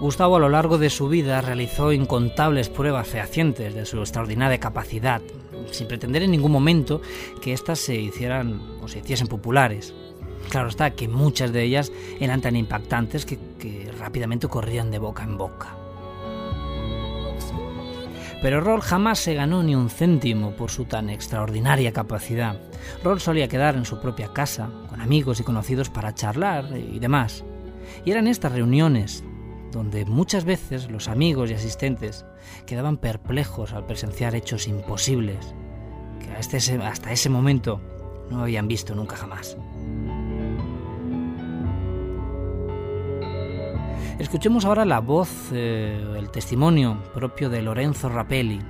Gustavo 0.00 0.36
a 0.36 0.40
lo 0.40 0.48
largo 0.48 0.78
de 0.78 0.88
su 0.88 1.10
vida 1.10 1.42
realizó 1.42 1.92
incontables 1.92 2.70
pruebas 2.70 3.06
fehacientes 3.06 3.74
de 3.74 3.84
su 3.84 3.98
extraordinaria 3.98 4.58
capacidad, 4.58 5.20
sin 5.72 5.88
pretender 5.88 6.22
en 6.22 6.30
ningún 6.30 6.52
momento 6.52 7.02
que 7.42 7.52
éstas 7.52 7.80
se 7.80 7.96
hicieran 7.96 8.62
o 8.80 8.88
se 8.88 9.00
hiciesen 9.00 9.26
populares. 9.26 9.94
Claro 10.48 10.70
está 10.70 10.92
que 10.92 11.06
muchas 11.06 11.52
de 11.52 11.64
ellas 11.64 11.92
eran 12.18 12.40
tan 12.40 12.56
impactantes 12.56 13.26
que, 13.26 13.92
rápidamente 13.98 14.48
corrían 14.48 14.90
de 14.90 14.98
boca 14.98 15.22
en 15.22 15.36
boca. 15.36 15.76
Pero 18.40 18.62
Roll 18.62 18.80
jamás 18.80 19.18
se 19.18 19.34
ganó 19.34 19.62
ni 19.62 19.74
un 19.74 19.90
céntimo 19.90 20.52
por 20.52 20.70
su 20.70 20.86
tan 20.86 21.10
extraordinaria 21.10 21.92
capacidad. 21.92 22.58
Roll 23.04 23.20
solía 23.20 23.48
quedar 23.48 23.76
en 23.76 23.84
su 23.84 24.00
propia 24.00 24.32
casa, 24.32 24.70
con 24.88 25.02
amigos 25.02 25.40
y 25.40 25.44
conocidos 25.44 25.90
para 25.90 26.14
charlar 26.14 26.74
y 26.74 26.98
demás. 26.98 27.44
Y 28.06 28.12
eran 28.12 28.26
estas 28.26 28.52
reuniones 28.52 29.24
donde 29.72 30.04
muchas 30.04 30.44
veces 30.44 30.90
los 30.90 31.08
amigos 31.08 31.50
y 31.50 31.54
asistentes 31.54 32.24
quedaban 32.66 32.96
perplejos 32.96 33.72
al 33.72 33.86
presenciar 33.86 34.34
hechos 34.34 34.66
imposibles 34.66 35.54
que 36.20 36.30
hasta 36.32 36.56
ese, 36.56 36.76
hasta 36.76 37.12
ese 37.12 37.30
momento 37.30 37.80
no 38.30 38.42
habían 38.42 38.68
visto 38.68 38.94
nunca 38.94 39.16
jamás. 39.16 39.56
Escuchemos 44.18 44.66
ahora 44.66 44.84
la 44.84 45.00
voz, 45.00 45.30
eh, 45.52 45.98
el 46.18 46.30
testimonio 46.30 47.02
propio 47.14 47.48
de 47.48 47.62
Lorenzo 47.62 48.10
Rapelli, 48.10 48.60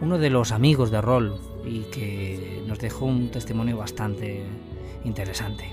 uno 0.00 0.18
de 0.18 0.30
los 0.30 0.50
amigos 0.50 0.90
de 0.90 1.00
Roll 1.00 1.38
y 1.64 1.82
que 1.92 2.62
nos 2.66 2.80
dejó 2.80 3.06
un 3.06 3.30
testimonio 3.30 3.76
bastante 3.76 4.44
interesante. 5.04 5.70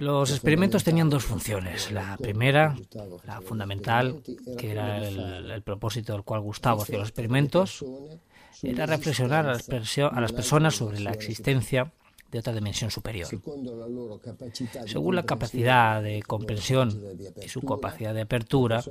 Los 0.00 0.30
experimentos 0.30 0.82
tenían 0.82 1.10
dos 1.10 1.24
funciones. 1.24 1.92
La 1.92 2.16
primera, 2.16 2.74
la 3.26 3.42
fundamental, 3.42 4.22
que 4.56 4.70
era 4.70 5.06
el, 5.06 5.62
propósito 5.62 6.14
del 6.14 6.22
cual 6.22 6.40
Gustavo 6.40 6.82
hacía 6.82 6.98
los 6.98 7.08
experimentos, 7.08 7.84
era 8.62 8.86
reflexionar 8.86 9.46
a 9.46 9.52
las, 10.20 10.32
personas 10.32 10.74
sobre 10.74 11.00
la 11.00 11.12
existencia 11.12 11.92
de 12.30 12.38
otra 12.38 12.52
dimensión 12.52 12.90
superior. 12.90 13.28
Según 14.86 15.16
la 15.16 15.24
capacidad 15.24 16.02
de 16.02 16.22
comprensión 16.22 16.96
y 17.42 17.48
su 17.48 17.62
capacidad 17.62 18.14
de 18.14 18.22
apertura, 18.22 18.82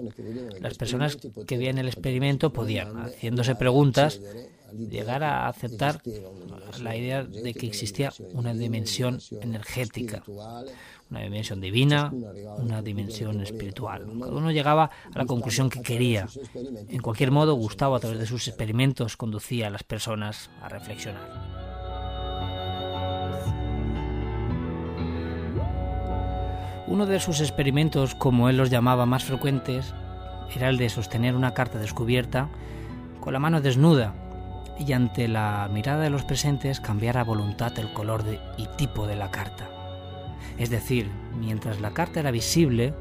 las 0.59 0.77
personas 0.77 1.17
que 1.47 1.57
veían 1.57 1.77
el 1.77 1.87
experimento 1.87 2.51
podían, 2.51 2.97
haciéndose 2.97 3.55
preguntas, 3.55 4.19
llegar 4.73 5.23
a 5.23 5.47
aceptar 5.47 6.01
la 6.81 6.95
idea 6.95 7.23
de 7.23 7.53
que 7.53 7.67
existía 7.67 8.13
una 8.33 8.53
dimensión 8.53 9.19
energética, 9.41 10.23
una 11.09 11.21
dimensión 11.21 11.59
divina, 11.59 12.13
una 12.57 12.81
dimensión 12.81 13.41
espiritual. 13.41 14.05
Cada 14.19 14.31
uno 14.31 14.51
llegaba 14.51 14.91
a 15.13 15.17
la 15.17 15.25
conclusión 15.25 15.69
que 15.69 15.81
quería. 15.81 16.27
En 16.87 17.01
cualquier 17.01 17.31
modo, 17.31 17.55
Gustavo, 17.55 17.95
a 17.95 17.99
través 17.99 18.19
de 18.19 18.27
sus 18.27 18.47
experimentos, 18.47 19.17
conducía 19.17 19.67
a 19.67 19.71
las 19.71 19.83
personas 19.83 20.49
a 20.61 20.69
reflexionar. 20.69 21.58
Uno 26.89 27.05
de 27.05 27.19
sus 27.19 27.39
experimentos, 27.39 28.15
como 28.15 28.49
él 28.49 28.57
los 28.57 28.71
llamaba 28.71 29.05
más 29.05 29.23
frecuentes, 29.23 29.93
era 30.55 30.69
el 30.69 30.77
de 30.77 30.89
sostener 30.89 31.35
una 31.35 31.53
carta 31.53 31.77
descubierta 31.77 32.49
con 33.21 33.31
la 33.31 33.37
mano 33.37 33.61
desnuda 33.61 34.15
y 34.79 34.91
ante 34.93 35.27
la 35.27 35.69
mirada 35.71 36.01
de 36.01 36.09
los 36.09 36.23
presentes 36.23 36.79
cambiar 36.79 37.19
a 37.19 37.23
voluntad 37.23 37.77
el 37.77 37.93
color 37.93 38.23
y 38.57 38.65
tipo 38.75 39.05
de 39.05 39.15
la 39.15 39.29
carta. 39.29 39.69
Es 40.57 40.71
decir, 40.71 41.11
mientras 41.39 41.79
la 41.79 41.91
carta 41.91 42.21
era 42.21 42.31
visible, 42.31 42.95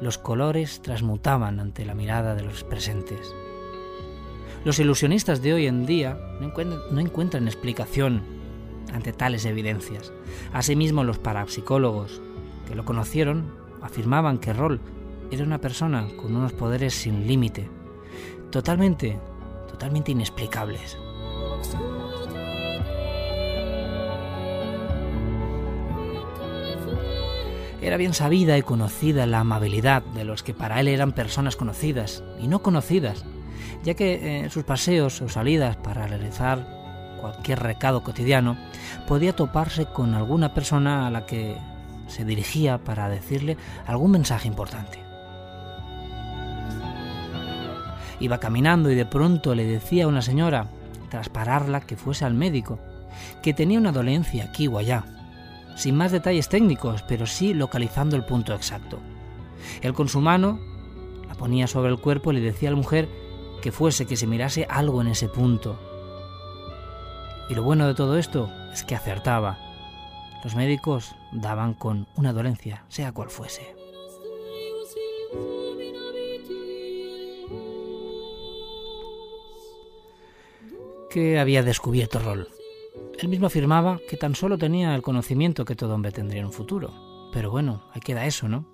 los 0.00 0.18
colores 0.18 0.80
transmutaban 0.80 1.58
ante 1.58 1.84
la 1.84 1.94
mirada 1.94 2.36
de 2.36 2.44
los 2.44 2.62
presentes. 2.62 3.34
Los 4.64 4.78
ilusionistas 4.78 5.42
de 5.42 5.52
hoy 5.52 5.66
en 5.66 5.84
día 5.84 6.16
no 6.40 7.00
encuentran, 7.00 7.48
explicación 7.48 8.22
ante 8.92 9.12
tales 9.12 9.44
evidencias. 9.46 10.12
Asimismo, 10.52 11.02
los 11.02 11.18
parapsicólogos 11.18 12.22
que 12.66 12.74
lo 12.74 12.84
conocieron 12.84 13.54
afirmaban 13.82 14.38
que 14.38 14.52
Roll 14.52 14.80
era 15.30 15.44
una 15.44 15.60
persona 15.60 16.06
con 16.20 16.34
unos 16.34 16.52
poderes 16.52 16.94
sin 16.94 17.26
límite, 17.26 17.68
totalmente, 18.50 19.18
totalmente 19.68 20.12
inexplicables. 20.12 20.98
Era 27.80 27.96
bien 27.96 28.14
sabida 28.14 28.58
y 28.58 28.62
conocida 28.62 29.26
la 29.26 29.40
amabilidad 29.40 30.02
de 30.02 30.24
los 30.24 30.42
que 30.42 30.54
para 30.54 30.80
él 30.80 30.88
eran 30.88 31.12
personas 31.12 31.54
conocidas 31.54 32.24
y 32.40 32.48
no 32.48 32.60
conocidas, 32.60 33.24
ya 33.84 33.94
que 33.94 34.40
en 34.40 34.50
sus 34.50 34.64
paseos 34.64 35.20
o 35.22 35.28
salidas 35.28 35.76
para 35.76 36.06
realizar 36.06 36.66
cualquier 37.20 37.60
recado 37.60 38.02
cotidiano 38.02 38.56
podía 39.06 39.36
toparse 39.36 39.86
con 39.86 40.14
alguna 40.14 40.52
persona 40.52 41.06
a 41.06 41.10
la 41.10 41.26
que 41.26 41.56
se 42.06 42.24
dirigía 42.24 42.78
para 42.78 43.08
decirle 43.08 43.56
algún 43.86 44.12
mensaje 44.12 44.48
importante. 44.48 44.98
Iba 48.20 48.38
caminando 48.38 48.90
y 48.90 48.94
de 48.94 49.06
pronto 49.06 49.54
le 49.54 49.66
decía 49.66 50.04
a 50.04 50.08
una 50.08 50.22
señora, 50.22 50.68
tras 51.10 51.28
pararla, 51.28 51.80
que 51.80 51.96
fuese 51.96 52.24
al 52.24 52.34
médico, 52.34 52.78
que 53.42 53.54
tenía 53.54 53.78
una 53.78 53.92
dolencia 53.92 54.44
aquí 54.44 54.66
o 54.68 54.78
allá, 54.78 55.04
sin 55.76 55.96
más 55.96 56.12
detalles 56.12 56.48
técnicos, 56.48 57.02
pero 57.02 57.26
sí 57.26 57.52
localizando 57.52 58.16
el 58.16 58.24
punto 58.24 58.54
exacto. 58.54 58.98
Él 59.82 59.92
con 59.92 60.08
su 60.08 60.20
mano 60.20 60.58
la 61.28 61.34
ponía 61.34 61.66
sobre 61.66 61.90
el 61.90 61.98
cuerpo 61.98 62.32
y 62.32 62.36
le 62.36 62.40
decía 62.40 62.70
a 62.70 62.72
la 62.72 62.78
mujer 62.78 63.08
que 63.60 63.72
fuese, 63.72 64.06
que 64.06 64.16
se 64.16 64.26
mirase 64.26 64.66
algo 64.70 65.00
en 65.00 65.08
ese 65.08 65.28
punto. 65.28 65.78
Y 67.48 67.54
lo 67.54 67.62
bueno 67.62 67.86
de 67.86 67.94
todo 67.94 68.16
esto 68.16 68.50
es 68.72 68.84
que 68.84 68.94
acertaba. 68.94 69.65
Los 70.46 70.54
médicos 70.54 71.16
daban 71.32 71.74
con 71.74 72.06
una 72.14 72.32
dolencia, 72.32 72.84
sea 72.86 73.10
cual 73.10 73.30
fuese. 73.30 73.74
¿Qué 81.10 81.40
había 81.40 81.64
descubierto 81.64 82.20
Roll? 82.20 82.46
Él 83.18 83.26
mismo 83.26 83.48
afirmaba 83.48 83.98
que 84.08 84.16
tan 84.16 84.36
solo 84.36 84.56
tenía 84.56 84.94
el 84.94 85.02
conocimiento 85.02 85.64
que 85.64 85.74
todo 85.74 85.96
hombre 85.96 86.12
tendría 86.12 86.42
en 86.42 86.46
un 86.46 86.52
futuro. 86.52 86.94
Pero 87.32 87.50
bueno, 87.50 87.82
ahí 87.92 88.00
queda 88.00 88.26
eso, 88.26 88.48
¿no? 88.48 88.70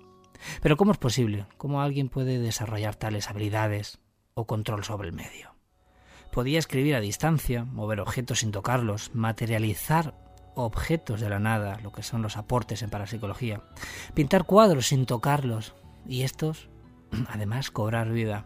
Pero 0.61 0.77
¿cómo 0.77 0.91
es 0.91 0.99
posible? 0.99 1.47
¿Cómo 1.57 1.81
alguien 1.81 2.07
puede 2.07 2.37
desarrollar 2.37 2.97
tales 2.97 3.31
habilidades 3.31 3.97
o 4.35 4.45
control 4.45 4.83
sobre 4.83 5.07
el 5.07 5.15
medio? 5.15 5.55
Podía 6.31 6.59
escribir 6.59 6.93
a 6.93 7.01
distancia, 7.01 7.65
mover 7.65 7.99
objetos 7.99 8.41
sin 8.41 8.51
tocarlos, 8.51 9.15
materializar 9.15 10.22
objetos 10.55 11.19
de 11.21 11.29
la 11.29 11.39
nada, 11.39 11.79
lo 11.83 11.91
que 11.91 12.03
son 12.03 12.21
los 12.21 12.37
aportes 12.37 12.81
en 12.81 12.89
parapsicología, 12.89 13.61
pintar 14.13 14.45
cuadros 14.45 14.87
sin 14.87 15.05
tocarlos 15.05 15.73
y 16.07 16.23
estos, 16.23 16.69
además, 17.29 17.71
cobrar 17.71 18.11
vida. 18.11 18.45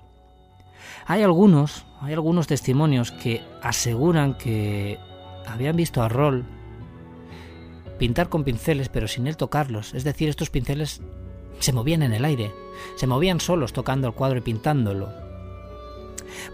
Hay 1.05 1.23
algunos, 1.23 1.85
hay 2.01 2.13
algunos 2.13 2.47
testimonios 2.47 3.11
que 3.11 3.43
aseguran 3.61 4.37
que 4.37 4.99
habían 5.47 5.75
visto 5.75 6.03
a 6.03 6.09
Roll 6.09 6.45
pintar 7.97 8.29
con 8.29 8.43
pinceles 8.43 8.89
pero 8.89 9.07
sin 9.07 9.27
él 9.27 9.37
tocarlos, 9.37 9.93
es 9.95 10.03
decir, 10.03 10.29
estos 10.29 10.49
pinceles 10.49 11.01
se 11.59 11.73
movían 11.73 12.03
en 12.03 12.13
el 12.13 12.25
aire, 12.25 12.51
se 12.95 13.07
movían 13.07 13.39
solos 13.39 13.73
tocando 13.73 14.07
el 14.07 14.13
cuadro 14.13 14.37
y 14.37 14.41
pintándolo. 14.41 15.09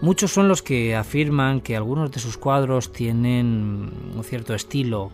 Muchos 0.00 0.32
son 0.32 0.48
los 0.48 0.62
que 0.62 0.96
afirman 0.96 1.60
que 1.60 1.76
algunos 1.76 2.10
de 2.10 2.20
sus 2.20 2.38
cuadros 2.38 2.92
tienen 2.92 3.92
un 4.14 4.24
cierto 4.24 4.54
estilo 4.54 5.10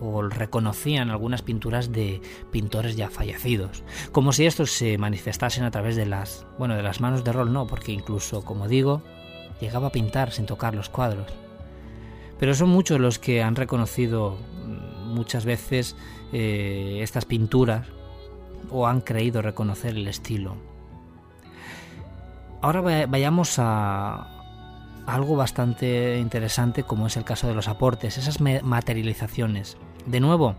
o 0.00 0.22
reconocían 0.22 1.10
algunas 1.10 1.42
pinturas 1.42 1.92
de 1.92 2.20
pintores 2.50 2.96
ya 2.96 3.10
fallecidos, 3.10 3.82
como 4.12 4.32
si 4.32 4.46
estos 4.46 4.72
se 4.72 4.98
manifestasen 4.98 5.64
a 5.64 5.70
través 5.70 5.96
de 5.96 6.06
las, 6.06 6.46
bueno, 6.58 6.74
de 6.76 6.82
las 6.82 7.00
manos 7.00 7.24
de 7.24 7.32
Roll 7.32 7.52
no, 7.52 7.66
porque 7.66 7.92
incluso, 7.92 8.44
como 8.44 8.68
digo, 8.68 9.02
llegaba 9.60 9.88
a 9.88 9.92
pintar 9.92 10.32
sin 10.32 10.46
tocar 10.46 10.74
los 10.74 10.88
cuadros. 10.88 11.32
Pero 12.38 12.54
son 12.54 12.68
muchos 12.68 13.00
los 13.00 13.18
que 13.18 13.42
han 13.42 13.56
reconocido 13.56 14.36
mm, 14.64 15.14
muchas 15.14 15.44
veces 15.44 15.96
eh, 16.32 16.98
estas 17.02 17.24
pinturas 17.24 17.86
o 18.70 18.86
han 18.86 19.00
creído 19.00 19.42
reconocer 19.42 19.94
el 19.96 20.06
estilo. 20.08 20.56
Ahora 22.62 23.06
vayamos 23.06 23.58
a 23.58 24.36
algo 25.06 25.36
bastante 25.36 26.18
interesante 26.18 26.82
como 26.82 27.06
es 27.06 27.16
el 27.16 27.24
caso 27.24 27.46
de 27.46 27.54
los 27.54 27.68
aportes, 27.68 28.18
esas 28.18 28.40
materializaciones. 28.40 29.76
De 30.06 30.20
nuevo, 30.20 30.54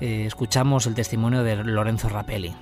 eh, 0.00 0.24
escuchamos 0.26 0.86
el 0.86 0.94
testimonio 0.94 1.42
de 1.42 1.56
Lorenzo 1.56 2.08
Rapelli. 2.08 2.54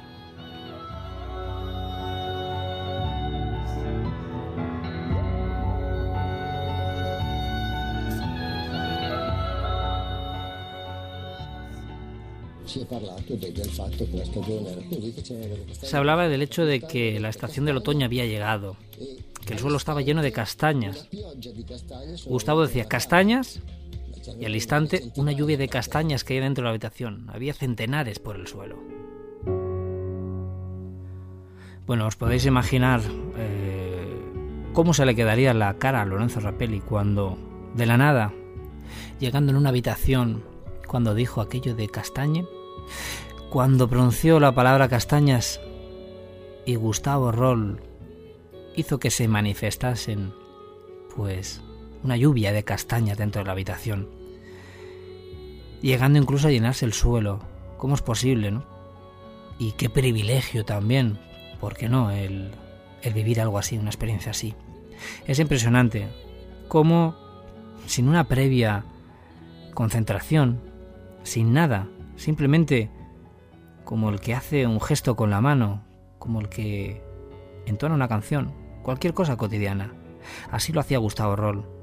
Se 15.83 15.97
hablaba 15.97 16.29
del 16.29 16.43
hecho 16.43 16.65
de 16.65 16.81
que 16.81 17.21
la 17.21 17.29
estación 17.29 17.67
del 17.67 17.77
otoño 17.79 18.07
había 18.07 18.25
llegado, 18.27 18.77
que 19.45 19.55
el 19.55 19.59
suelo 19.59 19.77
estaba 19.77 20.01
lleno 20.03 20.23
de 20.23 20.33
castañas. 20.33 21.09
Gustavo 22.27 22.63
decía, 22.63 22.87
¿castañas? 22.87 23.61
Y 24.39 24.45
al 24.45 24.55
instante, 24.55 25.13
una 25.17 25.33
lluvia 25.33 25.57
de 25.57 25.69
castañas 25.69 26.25
caía 26.25 26.43
dentro 26.43 26.63
de 26.63 26.67
la 26.67 26.71
habitación. 26.71 27.29
Había 27.33 27.55
centenares 27.55 28.19
por 28.19 28.37
el 28.37 28.47
suelo. 28.47 28.79
Bueno, 31.87 32.07
os 32.07 32.17
podéis 32.17 32.47
imaginar 32.47 33.01
eh, 33.37 34.21
cómo 34.73 34.95
se 34.95 35.05
le 35.05 35.17
quedaría 35.17 35.55
la 35.55 35.75
cara 35.79 36.03
a 36.03 36.05
Lorenzo 36.05 36.41
Rapelli 36.41 36.81
cuando, 36.81 37.37
de 37.75 37.87
la 37.87 37.97
nada, 37.97 38.33
llegando 39.19 39.51
en 39.51 39.59
una 39.59 39.71
habitación, 39.71 40.45
cuando 40.87 41.15
dijo 41.15 41.41
aquello 41.41 41.75
de 41.75 41.89
castaña, 41.89 42.45
cuando 43.51 43.89
pronunció 43.89 44.39
la 44.39 44.55
palabra 44.55 44.89
castañas 44.89 45.61
y 46.65 46.77
Gustavo 46.77 47.33
Roll 47.33 47.81
hizo 48.77 49.01
que 49.01 49.11
se 49.11 49.27
manifestasen, 49.27 50.33
pues, 51.17 51.61
una 52.03 52.17
lluvia 52.17 52.53
de 52.53 52.65
castañas 52.65 53.19
dentro 53.19 53.41
de 53.41 53.47
la 53.47 53.53
habitación, 53.53 54.09
llegando 55.83 56.19
incluso 56.19 56.49
a 56.49 56.51
llenarse 56.51 56.85
el 56.85 56.93
suelo. 56.93 57.41
¿Cómo 57.77 57.95
es 57.95 58.03
posible, 58.03 58.51
no? 58.51 58.65
Y 59.59 59.73
qué 59.73 59.89
privilegio 59.89 60.65
también, 60.65 61.19
¿por 61.61 61.77
qué 61.77 61.89
no? 61.89 62.11
El, 62.11 62.51
el 63.03 63.15
vivir 63.15 63.41
algo 63.41 63.59
así, 63.59 63.79
una 63.79 63.91
experiencia 63.91 64.31
así. 64.31 64.55
Es 65.27 65.39
impresionante 65.39 66.09
cómo, 66.69 67.17
sin 67.87 68.09
una 68.09 68.25
previa 68.25 68.85
concentración, 69.75 70.61
sin 71.23 71.53
nada, 71.53 71.89
simplemente 72.17 72.91
como 73.85 74.11
el 74.11 74.21
que 74.21 74.35
hace 74.35 74.67
un 74.67 74.81
gesto 74.81 75.17
con 75.17 75.31
la 75.31 75.41
mano, 75.41 75.83
como 76.19 76.41
el 76.41 76.49
que 76.49 77.03
entona 77.67 77.95
una 77.95 78.09
canción, 78.09 78.53
cualquier 78.83 79.15
cosa 79.15 79.37
cotidiana. 79.37 79.95
Así 80.51 80.73
lo 80.73 80.81
hacía 80.81 80.99
Gustavo 80.99 81.35
Roll. 81.35 81.80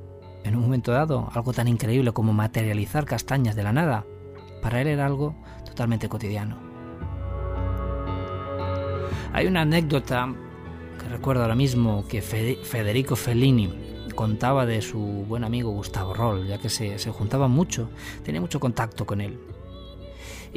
En 0.47 0.55
un 0.55 0.61
momento 0.61 0.93
dado, 0.93 1.29
algo 1.33 1.51
tan 1.51 1.67
increíble 1.67 2.13
como 2.13 2.31
materializar 2.31 3.03
castañas 3.03 3.53
de 3.57 3.63
la 3.63 3.73
nada, 3.73 4.05
para 4.61 4.79
él 4.79 4.87
era 4.87 5.05
algo 5.05 5.35
totalmente 5.65 6.07
cotidiano. 6.07 6.57
Hay 9.33 9.45
una 9.45 9.63
anécdota 9.63 10.33
que 10.97 11.09
recuerdo 11.09 11.41
ahora 11.41 11.55
mismo 11.55 12.05
que 12.07 12.21
Federico 12.21 13.17
Fellini 13.17 14.07
contaba 14.15 14.65
de 14.65 14.81
su 14.81 14.99
buen 15.27 15.43
amigo 15.43 15.71
Gustavo 15.71 16.13
Roll, 16.13 16.47
ya 16.47 16.59
que 16.59 16.69
se, 16.69 16.97
se 16.97 17.11
juntaban 17.11 17.51
mucho, 17.51 17.89
tenía 18.23 18.39
mucho 18.39 18.61
contacto 18.61 19.05
con 19.05 19.19
él. 19.19 19.37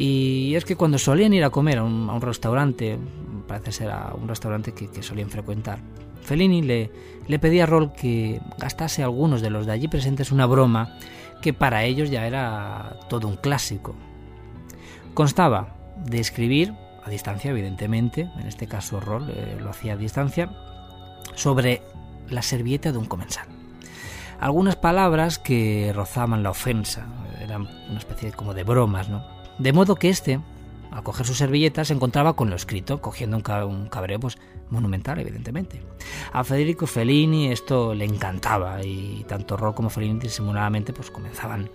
Y 0.01 0.55
es 0.55 0.65
que 0.65 0.77
cuando 0.77 0.97
solían 0.97 1.35
ir 1.35 1.45
a 1.45 1.51
comer 1.51 1.77
a 1.77 1.85
un, 1.85 2.21
restaurante, 2.23 2.99
parece 3.47 3.71
ser 3.71 3.91
a 3.91 4.15
un 4.15 4.29
restaurante 4.29 4.73
que, 4.73 5.03
solían 5.03 5.29
frecuentar, 5.29 5.79
Fellini 6.23 6.63
le, 6.63 6.91
le 7.29 7.39
pedía 7.39 7.65
a 7.65 7.67
Roll 7.67 7.93
que 7.93 8.41
gastase 8.57 9.03
a 9.03 9.05
algunos 9.05 9.43
de 9.43 9.51
los 9.51 9.67
de 9.67 9.73
allí 9.73 9.89
presentes 9.89 10.33
una 10.33 10.47
broma 10.47 10.97
que 11.43 11.53
para 11.53 11.85
ellos 11.85 12.09
ya 12.09 12.27
era 12.27 12.99
todo 13.11 13.29
un 13.29 13.37
clásico. 13.37 13.95
Constaba 15.13 15.77
de 16.07 16.19
escribir, 16.19 16.73
a 17.05 17.11
distancia 17.11 17.51
evidentemente, 17.51 18.31
en 18.39 18.47
este 18.47 18.67
caso 18.67 19.01
Roll 19.01 19.29
eh, 19.29 19.59
lo 19.61 19.69
hacía 19.69 19.93
a 19.93 19.97
distancia, 19.99 20.51
sobre 21.35 21.83
la 22.31 22.41
servilleta 22.41 22.91
de 22.91 22.97
un 22.97 23.05
comensal. 23.05 23.49
Algunas 24.41 24.77
palabras 24.77 25.39
que 25.39 25.93
rozaban 25.95 26.43
la 26.43 26.53
ofensa, 26.53 27.07
eran 27.39 27.69
una 27.91 27.99
especie 27.99 28.33
como 28.33 28.55
de 28.55 28.65
bromas, 28.65 29.11
¿no? 29.11 29.40
De 29.61 29.75
modo 29.75 29.95
que 29.97 30.09
este, 30.09 30.41
al 30.91 31.03
coger 31.03 31.27
su 31.27 31.35
servilleta, 31.35 31.85
se 31.85 31.93
encontraba 31.93 32.35
con 32.35 32.49
lo 32.49 32.57
escrito, 32.57 33.03
cogiendo 33.03 33.37
un, 33.37 33.45
un 33.71 33.89
cabreo 33.89 34.19
pues, 34.19 34.39
monumental, 34.71 35.19
evidentemente. 35.19 35.83
A 36.33 36.45
Federico 36.45 36.87
Fellini 36.87 37.53
esto 37.53 37.95
le 37.95 38.07
encantaba 38.07 38.83
y 38.83 39.23
tanto 39.29 39.59
Roll 39.59 39.75
como 39.75 39.91
Fellini 39.91 40.19
disimuladamente 40.19 40.95
pues, 40.95 41.11
comenzaban 41.11 41.69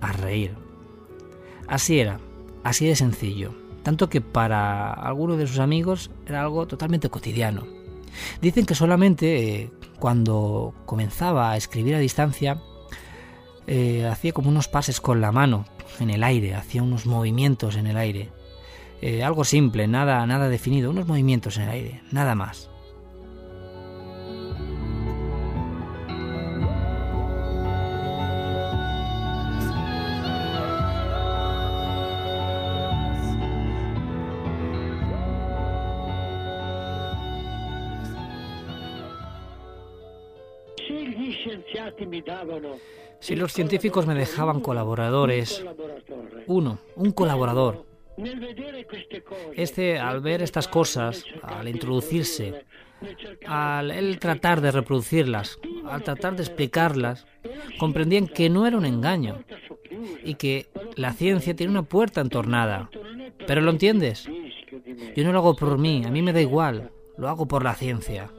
a 0.00 0.12
reír. 0.12 0.54
Así 1.66 1.98
era, 1.98 2.20
así 2.62 2.86
de 2.86 2.94
sencillo, 2.94 3.52
tanto 3.82 4.08
que 4.08 4.20
para 4.20 4.92
algunos 4.92 5.36
de 5.36 5.48
sus 5.48 5.58
amigos 5.58 6.12
era 6.26 6.42
algo 6.42 6.68
totalmente 6.68 7.10
cotidiano. 7.10 7.66
Dicen 8.40 8.66
que 8.66 8.76
solamente 8.76 9.62
eh, 9.62 9.70
cuando 9.98 10.74
comenzaba 10.86 11.50
a 11.50 11.56
escribir 11.56 11.96
a 11.96 11.98
distancia 11.98 12.62
eh, 13.66 14.06
hacía 14.06 14.32
como 14.32 14.48
unos 14.48 14.68
pases 14.68 15.00
con 15.00 15.20
la 15.20 15.32
mano 15.32 15.64
en 16.00 16.10
el 16.10 16.24
aire, 16.24 16.54
hacía 16.54 16.82
unos 16.82 17.06
movimientos 17.06 17.76
en 17.76 17.86
el 17.86 17.96
aire. 17.96 18.28
Eh, 19.02 19.22
algo 19.22 19.44
simple, 19.44 19.86
nada, 19.86 20.26
nada 20.26 20.48
definido, 20.48 20.90
unos 20.90 21.06
movimientos 21.06 21.56
en 21.58 21.64
el 21.64 21.70
aire, 21.70 22.00
nada 22.12 22.34
más. 22.34 22.70
Si 43.20 43.34
los 43.34 43.52
científicos 43.52 44.06
me 44.06 44.14
dejaban 44.14 44.60
colaboradores, 44.60 45.64
uno, 46.46 46.78
un 46.96 47.12
colaborador, 47.12 47.86
este, 49.54 49.98
al 49.98 50.20
ver 50.20 50.42
estas 50.42 50.68
cosas, 50.68 51.24
al 51.42 51.68
introducirse, 51.68 52.64
al 53.46 53.90
él 53.90 54.18
tratar 54.18 54.60
de 54.60 54.70
reproducirlas, 54.70 55.58
al 55.86 56.02
tratar 56.02 56.36
de 56.36 56.42
explicarlas, 56.42 57.26
comprendían 57.78 58.26
que 58.26 58.48
no 58.48 58.66
era 58.66 58.78
un 58.78 58.86
engaño 58.86 59.44
y 60.24 60.34
que 60.34 60.68
la 60.96 61.12
ciencia 61.12 61.54
tiene 61.54 61.72
una 61.72 61.82
puerta 61.82 62.20
entornada. 62.20 62.90
¿Pero 63.46 63.60
lo 63.60 63.70
entiendes? 63.70 64.28
Yo 65.14 65.24
no 65.24 65.32
lo 65.32 65.38
hago 65.38 65.56
por 65.56 65.78
mí, 65.78 66.02
a 66.04 66.10
mí 66.10 66.22
me 66.22 66.32
da 66.32 66.40
igual, 66.40 66.90
lo 67.16 67.28
hago 67.28 67.46
por 67.46 67.64
la 67.64 67.74
ciencia. 67.74 68.30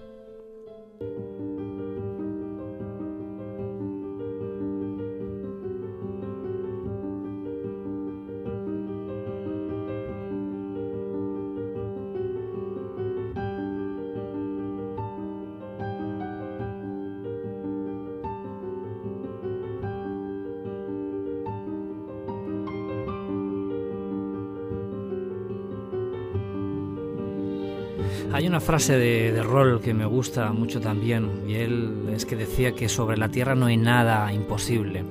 Una 28.57 28.65
frase 28.65 28.97
de, 28.97 29.31
de 29.33 29.43
Roll 29.43 29.81
que 29.81 29.93
me 29.93 30.07
gusta 30.07 30.51
mucho 30.51 30.81
también, 30.81 31.43
y 31.47 31.57
él 31.57 32.09
es 32.11 32.25
que 32.25 32.35
decía 32.35 32.71
que 32.71 32.89
sobre 32.89 33.15
la 33.15 33.29
Tierra 33.29 33.53
no 33.53 33.67
hay 33.67 33.77
nada 33.77 34.33
imposible. 34.33 35.05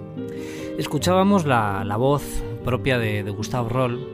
Escuchábamos 0.78 1.47
la, 1.47 1.84
la 1.84 1.97
voz 1.97 2.24
propia 2.64 2.99
de, 2.99 3.22
de 3.22 3.30
Gustavo 3.30 3.68
Roll, 3.68 4.05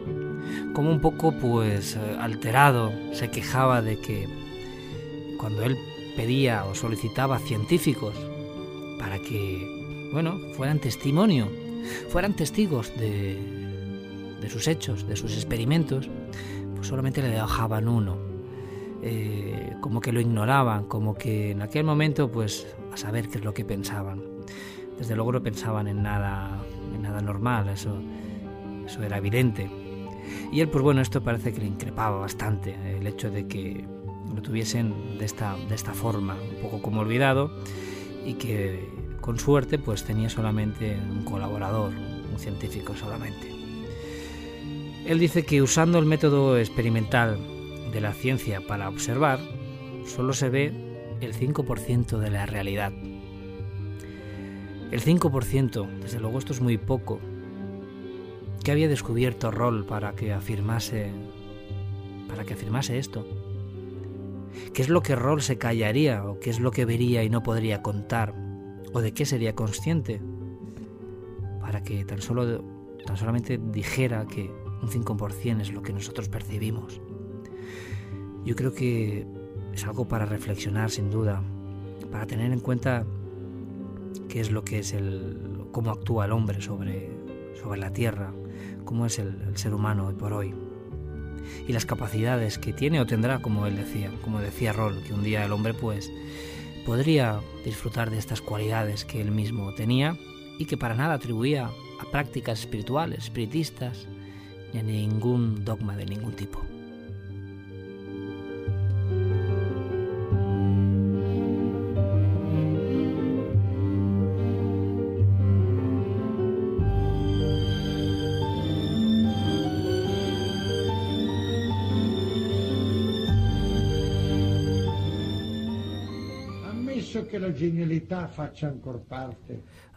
como 0.74 0.90
un 0.90 1.00
poco 1.00 1.32
pues 1.32 1.96
alterado, 2.20 2.92
se 3.14 3.30
quejaba 3.30 3.80
de 3.80 3.98
que 4.02 4.28
cuando 5.38 5.62
él 5.62 5.78
pedía 6.14 6.66
o 6.66 6.74
solicitaba 6.74 7.38
científicos 7.38 8.14
para 8.98 9.18
que, 9.18 10.10
bueno, 10.12 10.38
fueran 10.58 10.78
testimonio, 10.78 11.48
fueran 12.10 12.34
testigos 12.34 12.92
de, 12.98 13.38
de 14.42 14.50
sus 14.50 14.68
hechos, 14.68 15.08
de 15.08 15.16
sus 15.16 15.32
experimentos, 15.32 16.10
pues 16.76 16.86
solamente 16.86 17.22
le 17.22 17.30
dejaban 17.30 17.88
uno, 17.88 18.31
eh, 19.02 19.74
como 19.80 20.00
que 20.00 20.12
lo 20.12 20.20
ignoraban, 20.20 20.84
como 20.86 21.14
que 21.14 21.50
en 21.50 21.62
aquel 21.62 21.84
momento, 21.84 22.30
pues, 22.30 22.66
a 22.92 22.96
saber 22.96 23.28
qué 23.28 23.38
es 23.38 23.44
lo 23.44 23.52
que 23.52 23.64
pensaban. 23.64 24.22
Desde 24.96 25.16
luego 25.16 25.32
no 25.32 25.42
pensaban 25.42 25.88
en 25.88 26.02
nada, 26.02 26.62
en 26.94 27.02
nada 27.02 27.20
normal, 27.20 27.68
eso, 27.68 28.00
eso 28.86 29.02
era 29.02 29.18
evidente. 29.18 29.68
Y 30.52 30.60
él, 30.60 30.68
pues 30.68 30.84
bueno, 30.84 31.00
esto 31.00 31.20
parece 31.20 31.52
que 31.52 31.60
le 31.60 31.66
increpaba 31.66 32.18
bastante, 32.18 32.76
el 32.96 33.06
hecho 33.06 33.30
de 33.30 33.48
que 33.48 33.84
lo 34.32 34.40
tuviesen 34.40 35.18
de 35.18 35.24
esta, 35.24 35.56
de 35.68 35.74
esta 35.74 35.94
forma, 35.94 36.34
un 36.34 36.62
poco 36.62 36.80
como 36.80 37.00
olvidado, 37.00 37.50
y 38.24 38.34
que 38.34 38.88
con 39.20 39.38
suerte 39.38 39.78
pues 39.78 40.04
tenía 40.04 40.28
solamente 40.28 40.96
un 41.10 41.24
colaborador, 41.24 41.92
un 42.30 42.38
científico 42.38 42.94
solamente. 42.94 43.50
Él 45.06 45.18
dice 45.18 45.44
que 45.44 45.60
usando 45.60 45.98
el 45.98 46.06
método 46.06 46.56
experimental 46.58 47.38
de 47.92 48.00
la 48.00 48.12
ciencia 48.12 48.60
para 48.66 48.88
observar, 48.88 49.38
solo 50.06 50.32
se 50.32 50.48
ve 50.48 50.72
el 51.20 51.34
5% 51.34 52.18
de 52.18 52.30
la 52.30 52.46
realidad. 52.46 52.92
El 54.90 55.00
5%, 55.00 56.00
desde 56.00 56.20
luego 56.20 56.38
esto 56.38 56.52
es 56.52 56.60
muy 56.60 56.78
poco. 56.78 57.20
¿Qué 58.64 58.72
había 58.72 58.88
descubierto 58.88 59.50
Roll 59.50 59.86
para 59.86 60.12
que 60.14 60.32
afirmase 60.32 61.10
para 62.28 62.44
que 62.44 62.54
afirmase 62.54 62.98
esto? 62.98 63.26
¿Qué 64.72 64.82
es 64.82 64.88
lo 64.88 65.02
que 65.02 65.16
Roll 65.16 65.42
se 65.42 65.58
callaría 65.58 66.24
o 66.24 66.38
qué 66.40 66.50
es 66.50 66.60
lo 66.60 66.70
que 66.70 66.84
vería 66.84 67.24
y 67.24 67.30
no 67.30 67.42
podría 67.42 67.82
contar? 67.82 68.34
¿O 68.92 69.00
de 69.00 69.12
qué 69.12 69.26
sería 69.26 69.54
consciente? 69.54 70.20
Para 71.60 71.82
que 71.82 72.04
tan 72.04 72.20
solo 72.20 72.64
tan 73.04 73.16
solamente 73.16 73.58
dijera 73.58 74.26
que 74.26 74.50
un 74.82 74.88
5% 74.88 75.60
es 75.60 75.72
lo 75.72 75.82
que 75.82 75.92
nosotros 75.92 76.28
percibimos. 76.28 77.00
Yo 78.44 78.56
creo 78.56 78.74
que 78.74 79.26
es 79.72 79.84
algo 79.84 80.06
para 80.06 80.26
reflexionar 80.26 80.90
sin 80.90 81.10
duda, 81.10 81.42
para 82.10 82.26
tener 82.26 82.52
en 82.52 82.60
cuenta 82.60 83.04
qué 84.28 84.40
es 84.40 84.50
lo 84.50 84.64
que 84.64 84.80
es 84.80 84.92
el, 84.92 85.66
cómo 85.72 85.90
actúa 85.90 86.26
el 86.26 86.32
hombre 86.32 86.60
sobre, 86.60 87.10
sobre 87.60 87.80
la 87.80 87.92
tierra, 87.92 88.32
cómo 88.84 89.06
es 89.06 89.18
el, 89.18 89.56
ser 89.56 89.74
humano 89.74 90.06
hoy 90.06 90.14
por 90.14 90.32
hoy 90.32 90.54
y 91.66 91.72
las 91.72 91.86
capacidades 91.86 92.58
que 92.58 92.72
tiene 92.72 93.00
o 93.00 93.06
tendrá, 93.06 93.40
como 93.40 93.66
él 93.66 93.76
decía, 93.76 94.10
como 94.22 94.40
decía 94.40 94.72
Roll, 94.72 95.02
que 95.02 95.12
un 95.12 95.22
día 95.22 95.44
el 95.44 95.52
hombre 95.52 95.74
pues 95.74 96.10
podría 96.86 97.40
disfrutar 97.64 98.10
de 98.10 98.18
estas 98.18 98.40
cualidades 98.40 99.04
que 99.04 99.20
él 99.20 99.30
mismo 99.30 99.72
tenía 99.74 100.16
y 100.58 100.64
que 100.64 100.76
para 100.76 100.94
nada 100.94 101.14
atribuía 101.14 101.70
a 102.00 102.10
prácticas 102.10 102.60
espirituales, 102.60 103.24
espiritistas, 103.24 104.06
ni 104.72 104.80
a 104.80 104.82
ningún 104.82 105.64
dogma 105.64 105.96
de 105.96 106.06
ningún 106.06 106.32
tipo. 106.32 106.60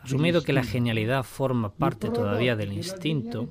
Asumido 0.01 0.43
que 0.43 0.53
la 0.53 0.63
genialidad 0.63 1.23
forma 1.23 1.73
parte 1.73 2.09
todavía 2.09 2.55
del 2.55 2.73
instinto, 2.73 3.49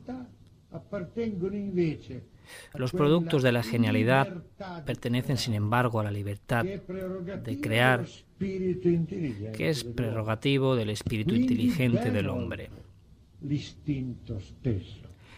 Los 2.74 2.92
productos 2.92 3.42
de 3.42 3.52
la 3.52 3.62
genialidad 3.62 4.42
pertenecen, 4.84 5.36
sin 5.36 5.54
embargo, 5.54 6.00
a 6.00 6.04
la 6.04 6.10
libertad 6.10 6.64
de 6.64 7.60
crear, 7.60 8.04
que 8.38 9.68
es 9.68 9.84
prerrogativo 9.84 10.76
del 10.76 10.90
espíritu 10.90 11.34
inteligente 11.34 12.10
del 12.10 12.28
hombre. 12.28 12.70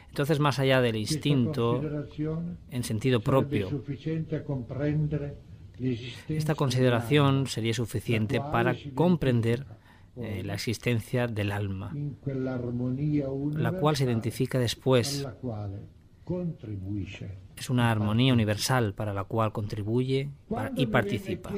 Entonces, 0.09 0.41
más 0.41 0.59
allá 0.59 0.81
del 0.81 0.97
instinto, 0.97 1.83
en 2.71 2.85
sentido 2.85 3.21
propio, 3.21 3.83
esta 6.29 6.55
consideración 6.55 7.47
sería 7.47 7.75
suficiente 7.75 8.41
para 8.41 8.75
comprender 8.95 9.67
eh, 10.17 10.43
la 10.45 10.55
existencia 10.55 11.27
del 11.27 11.53
alma, 11.53 11.95
la 13.55 13.73
cual 13.73 13.97
se 13.97 14.05
identifica 14.05 14.59
después. 14.59 15.27
Es 17.57 17.71
una 17.71 17.91
armonía 17.91 18.33
universal 18.33 18.95
para 18.95 19.13
la 19.13 19.25
cual 19.25 19.53
contribuye 19.53 20.31
y 20.77 20.87
participa. 20.87 21.53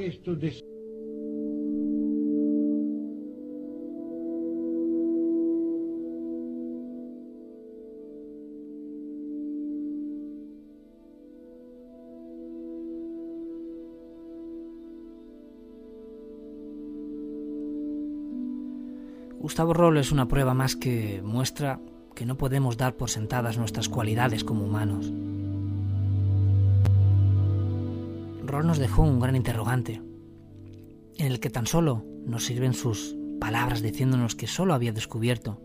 Gustavo 19.49 19.73
Roll 19.73 19.97
es 19.97 20.11
una 20.11 20.27
prueba 20.27 20.53
más 20.53 20.75
que 20.75 21.23
muestra 21.23 21.81
que 22.13 22.23
no 22.23 22.37
podemos 22.37 22.77
dar 22.77 22.95
por 22.95 23.09
sentadas 23.09 23.57
nuestras 23.57 23.89
cualidades 23.89 24.43
como 24.43 24.63
humanos. 24.63 25.11
Roll 28.45 28.67
nos 28.67 28.77
dejó 28.77 29.01
un 29.01 29.19
gran 29.19 29.35
interrogante, 29.35 30.03
en 31.17 31.25
el 31.25 31.39
que 31.39 31.49
tan 31.49 31.65
solo 31.65 32.05
nos 32.27 32.45
sirven 32.45 32.75
sus 32.75 33.15
palabras 33.39 33.81
diciéndonos 33.81 34.35
que 34.35 34.45
solo 34.45 34.75
había 34.75 34.91
descubierto 34.91 35.59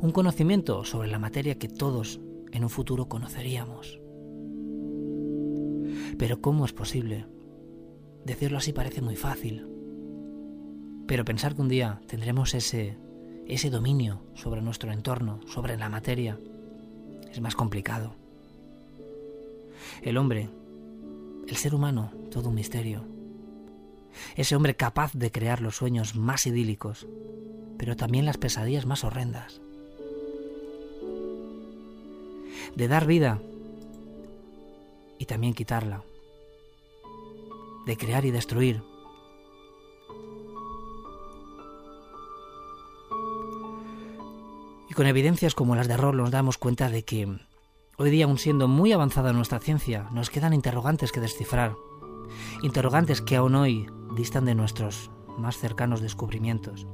un 0.00 0.12
conocimiento 0.12 0.84
sobre 0.84 1.08
la 1.08 1.18
materia 1.18 1.58
que 1.58 1.66
todos 1.66 2.20
en 2.52 2.62
un 2.62 2.70
futuro 2.70 3.08
conoceríamos. 3.08 3.98
Pero 6.18 6.40
¿cómo 6.40 6.66
es 6.66 6.72
posible? 6.72 7.26
Decirlo 8.24 8.58
así 8.58 8.72
parece 8.72 9.02
muy 9.02 9.16
fácil. 9.16 9.66
Pero 11.08 11.24
pensar 11.24 11.56
que 11.56 11.62
un 11.62 11.68
día 11.68 12.00
tendremos 12.06 12.54
ese 12.54 12.96
ese 13.48 13.70
dominio 13.70 14.20
sobre 14.34 14.62
nuestro 14.62 14.92
entorno, 14.92 15.40
sobre 15.46 15.76
la 15.76 15.88
materia, 15.88 16.38
es 17.30 17.40
más 17.40 17.54
complicado. 17.54 18.14
El 20.02 20.16
hombre, 20.16 20.48
el 21.46 21.56
ser 21.56 21.74
humano, 21.74 22.12
todo 22.30 22.48
un 22.48 22.54
misterio. 22.54 23.04
Ese 24.36 24.56
hombre 24.56 24.76
capaz 24.76 25.12
de 25.12 25.30
crear 25.30 25.60
los 25.60 25.76
sueños 25.76 26.14
más 26.14 26.46
idílicos, 26.46 27.06
pero 27.76 27.96
también 27.96 28.24
las 28.24 28.38
pesadillas 28.38 28.86
más 28.86 29.04
horrendas. 29.04 29.60
De 32.76 32.88
dar 32.88 33.06
vida 33.06 33.40
y 35.18 35.26
también 35.26 35.54
quitarla. 35.54 36.02
De 37.86 37.96
crear 37.96 38.24
y 38.24 38.30
destruir 38.30 38.93
con 44.94 45.06
evidencias 45.06 45.54
como 45.54 45.74
las 45.74 45.88
de 45.88 45.96
Roll 45.96 46.16
nos 46.16 46.30
damos 46.30 46.56
cuenta 46.56 46.88
de 46.88 47.04
que 47.04 47.26
hoy 47.98 48.10
día, 48.10 48.24
aun 48.24 48.38
siendo 48.38 48.68
muy 48.68 48.92
avanzada 48.92 49.32
nuestra 49.32 49.58
ciencia, 49.58 50.08
nos 50.12 50.30
quedan 50.30 50.54
interrogantes 50.54 51.10
que 51.12 51.20
descifrar. 51.20 51.74
Interrogantes 52.62 53.20
que 53.20 53.36
aún 53.36 53.56
hoy 53.56 53.86
distan 54.16 54.44
de 54.44 54.54
nuestros 54.54 55.10
más 55.36 55.58
cercanos 55.58 56.00
descubrimientos. 56.00 56.86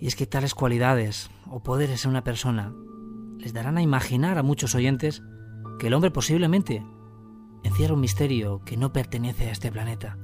Y 0.00 0.06
es 0.06 0.16
que 0.16 0.26
tales 0.26 0.54
cualidades 0.54 1.30
o 1.50 1.62
poderes 1.62 2.04
en 2.04 2.10
una 2.10 2.24
persona 2.24 2.74
les 3.38 3.52
darán 3.52 3.76
a 3.76 3.82
imaginar 3.82 4.38
a 4.38 4.42
muchos 4.42 4.74
oyentes 4.74 5.22
que 5.78 5.88
el 5.88 5.94
hombre 5.94 6.10
posiblemente 6.10 6.84
encierra 7.62 7.94
un 7.94 8.00
misterio 8.00 8.62
que 8.64 8.76
no 8.76 8.92
pertenece 8.92 9.48
a 9.48 9.52
este 9.52 9.70
planeta 9.70 10.18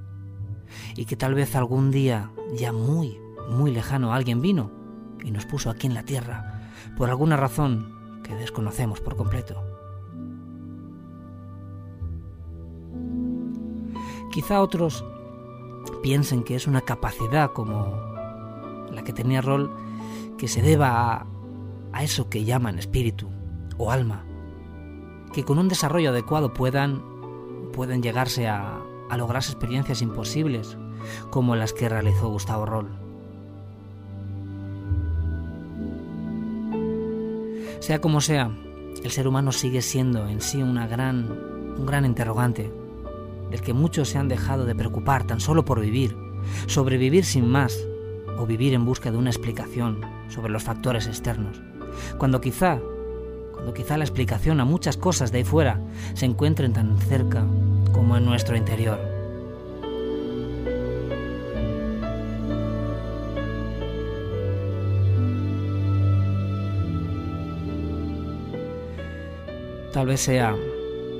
y 0.96 1.04
que 1.04 1.16
tal 1.16 1.34
vez 1.34 1.54
algún 1.54 1.90
día 1.90 2.30
ya 2.54 2.72
muy, 2.72 3.18
muy 3.48 3.70
lejano 3.70 4.12
alguien 4.12 4.40
vino 4.40 4.77
y 5.24 5.30
nos 5.30 5.46
puso 5.46 5.70
aquí 5.70 5.86
en 5.86 5.94
la 5.94 6.02
tierra 6.02 6.70
por 6.96 7.08
alguna 7.10 7.36
razón 7.36 8.20
que 8.22 8.34
desconocemos 8.34 9.00
por 9.00 9.16
completo. 9.16 9.62
Quizá 14.32 14.60
otros 14.60 15.04
piensen 16.02 16.44
que 16.44 16.54
es 16.54 16.66
una 16.66 16.82
capacidad 16.82 17.52
como 17.52 17.86
la 18.92 19.02
que 19.04 19.12
tenía 19.12 19.40
Roll 19.40 19.70
que 20.36 20.48
se 20.48 20.62
deba 20.62 21.12
a, 21.12 21.26
a 21.92 22.04
eso 22.04 22.28
que 22.28 22.44
llaman 22.44 22.78
espíritu 22.78 23.28
o 23.76 23.90
alma, 23.90 24.24
que 25.32 25.44
con 25.44 25.58
un 25.58 25.68
desarrollo 25.68 26.10
adecuado 26.10 26.52
puedan, 26.52 27.02
pueden 27.72 28.02
llegarse 28.02 28.48
a, 28.48 28.80
a 29.08 29.16
lograr 29.16 29.42
experiencias 29.42 30.02
imposibles 30.02 30.76
como 31.30 31.56
las 31.56 31.72
que 31.72 31.88
realizó 31.88 32.28
Gustavo 32.28 32.66
Roll. 32.66 33.07
Sea 37.80 38.00
como 38.00 38.20
sea, 38.20 38.50
el 39.02 39.10
ser 39.10 39.28
humano 39.28 39.52
sigue 39.52 39.82
siendo 39.82 40.26
en 40.28 40.40
sí 40.40 40.62
una 40.62 40.86
gran, 40.86 41.30
un 41.78 41.86
gran 41.86 42.04
interrogante, 42.04 42.72
del 43.50 43.62
que 43.62 43.72
muchos 43.72 44.08
se 44.08 44.18
han 44.18 44.28
dejado 44.28 44.64
de 44.66 44.74
preocupar 44.74 45.26
tan 45.26 45.40
solo 45.40 45.64
por 45.64 45.80
vivir, 45.80 46.16
sobrevivir 46.66 47.24
sin 47.24 47.48
más, 47.48 47.78
o 48.38 48.46
vivir 48.46 48.74
en 48.74 48.84
busca 48.84 49.10
de 49.10 49.18
una 49.18 49.30
explicación 49.30 50.00
sobre 50.28 50.52
los 50.52 50.62
factores 50.62 51.06
externos, 51.06 51.60
cuando 52.18 52.40
quizá, 52.40 52.80
cuando 53.52 53.74
quizá 53.74 53.96
la 53.96 54.04
explicación 54.04 54.60
a 54.60 54.64
muchas 54.64 54.96
cosas 54.96 55.32
de 55.32 55.38
ahí 55.38 55.44
fuera 55.44 55.80
se 56.14 56.26
encuentren 56.26 56.72
tan 56.72 56.98
cerca 56.98 57.44
como 57.92 58.16
en 58.16 58.24
nuestro 58.24 58.56
interior. 58.56 59.17
Tal 69.98 70.06
vez 70.06 70.20
sea, 70.20 70.56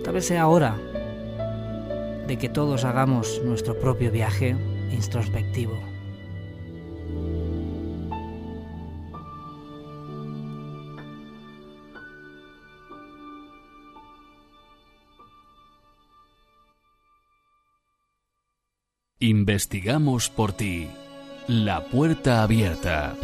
tal 0.04 0.14
vez 0.14 0.26
sea 0.26 0.46
hora 0.46 0.76
de 2.28 2.38
que 2.38 2.48
todos 2.48 2.84
hagamos 2.84 3.42
nuestro 3.44 3.76
propio 3.76 4.12
viaje 4.12 4.54
introspectivo. 4.92 5.76
Investigamos 19.18 20.30
por 20.30 20.52
ti. 20.52 20.88
La 21.48 21.84
puerta 21.86 22.44
abierta. 22.44 23.16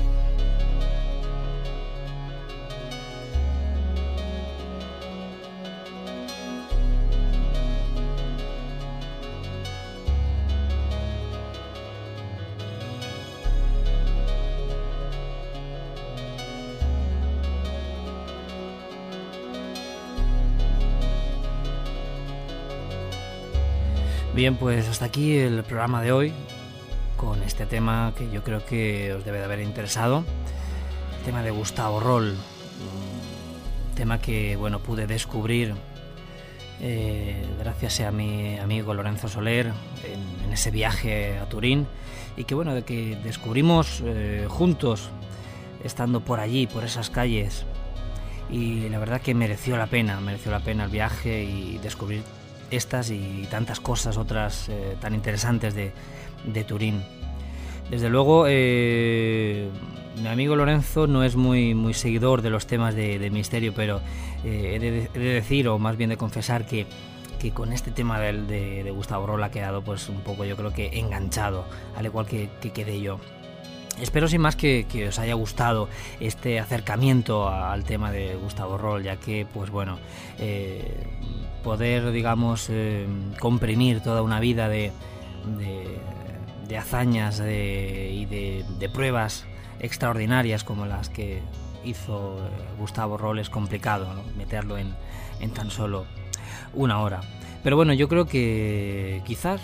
Bien, 24.34 24.56
pues 24.56 24.88
hasta 24.88 25.04
aquí 25.04 25.36
el 25.36 25.62
programa 25.62 26.02
de 26.02 26.10
hoy 26.10 26.32
con 27.16 27.40
este 27.44 27.66
tema 27.66 28.12
que 28.18 28.28
yo 28.32 28.42
creo 28.42 28.66
que 28.66 29.12
os 29.12 29.24
debe 29.24 29.38
de 29.38 29.44
haber 29.44 29.60
interesado. 29.60 30.24
El 31.20 31.24
tema 31.24 31.44
de 31.44 31.52
Gustavo 31.52 32.00
Roll, 32.00 32.30
un 32.30 33.94
tema 33.94 34.20
que 34.20 34.56
bueno 34.56 34.80
pude 34.80 35.06
descubrir 35.06 35.76
eh, 36.80 37.46
gracias 37.60 38.00
a 38.00 38.10
mi 38.10 38.58
amigo 38.58 38.92
Lorenzo 38.92 39.28
Soler 39.28 39.72
en, 40.04 40.52
ese 40.52 40.72
viaje 40.72 41.38
a 41.38 41.48
Turín 41.48 41.86
y 42.36 42.42
que 42.42 42.56
bueno 42.56 42.74
de 42.74 42.82
que 42.82 43.16
descubrimos 43.22 44.02
eh, 44.04 44.46
juntos 44.48 45.10
estando 45.84 46.20
por 46.20 46.40
allí 46.40 46.66
por 46.66 46.82
esas 46.82 47.08
calles 47.08 47.64
y 48.50 48.88
la 48.88 48.98
verdad 48.98 49.20
que 49.20 49.32
mereció 49.32 49.76
la 49.76 49.86
pena 49.86 50.20
mereció 50.20 50.50
la 50.50 50.60
pena 50.60 50.84
el 50.84 50.90
viaje 50.90 51.44
y 51.44 51.78
descubrir 51.78 52.22
estas 52.70 53.10
y 53.10 53.46
tantas 53.50 53.80
cosas 53.80 54.16
otras 54.16 54.68
eh, 54.68 54.96
tan 55.00 55.14
interesantes 55.14 55.74
de, 55.74 55.92
Turín. 56.64 57.02
Desde 57.90 58.08
luego, 58.08 58.46
eh, 58.48 59.68
mi 60.20 60.28
amigo 60.28 60.56
Lorenzo 60.56 61.06
no 61.06 61.24
es 61.24 61.36
muy, 61.36 61.74
muy 61.74 61.94
seguidor 61.94 62.42
de 62.42 62.50
los 62.50 62.66
temas 62.66 62.94
de, 62.94 63.30
misterio, 63.30 63.72
pero 63.74 64.00
he 64.44 64.78
de, 64.78 65.08
decir, 65.18 65.68
o 65.68 65.78
más 65.78 65.96
bien 65.96 66.10
de 66.10 66.16
confesar, 66.16 66.66
que, 66.66 66.86
que 67.38 67.50
con 67.50 67.72
este 67.72 67.90
tema 67.90 68.20
de, 68.20 68.82
de, 68.82 68.90
Gustavo 68.90 69.26
Roll 69.26 69.42
ha 69.42 69.50
quedado 69.50 69.82
pues 69.82 70.08
un 70.08 70.20
poco 70.20 70.44
yo 70.44 70.56
creo 70.56 70.72
que 70.72 70.98
enganchado, 70.98 71.64
al 71.96 72.06
igual 72.06 72.26
que, 72.26 72.48
que 72.60 72.72
quedé 72.72 73.00
yo. 73.00 73.18
Espero 74.00 74.26
sin 74.26 74.40
más 74.40 74.56
que, 74.56 74.86
os 75.08 75.18
haya 75.18 75.34
gustado 75.34 75.88
este 76.18 76.58
acercamiento 76.58 77.48
al 77.48 77.84
tema 77.84 78.10
de 78.10 78.34
Gustavo 78.34 78.76
Roll, 78.76 79.04
ya 79.04 79.16
que, 79.16 79.46
pues 79.46 79.70
bueno, 79.70 79.98
eh, 80.38 81.06
poder, 81.62 82.10
digamos, 82.10 82.66
eh, 82.70 83.06
comprimir 83.38 84.00
toda 84.00 84.22
una 84.22 84.40
vida 84.40 84.68
de, 84.68 84.90
de, 86.66 86.76
hazañas 86.76 87.38
y 87.38 88.26
de, 88.26 88.90
pruebas 88.92 89.46
extraordinarias 89.78 90.64
como 90.64 90.86
las 90.86 91.08
que 91.08 91.40
hizo 91.84 92.38
eh, 92.38 92.50
Gustavo 92.78 93.16
Roll 93.16 93.38
es 93.38 93.48
complicado, 93.48 94.08
meterlo 94.36 94.76
en, 94.76 94.92
en 95.38 95.50
tan 95.52 95.70
solo 95.70 96.04
una 96.72 97.00
hora. 97.00 97.20
Pero 97.62 97.76
bueno, 97.76 97.92
yo 97.92 98.08
creo 98.08 98.26
que 98.26 99.22
quizás 99.24 99.60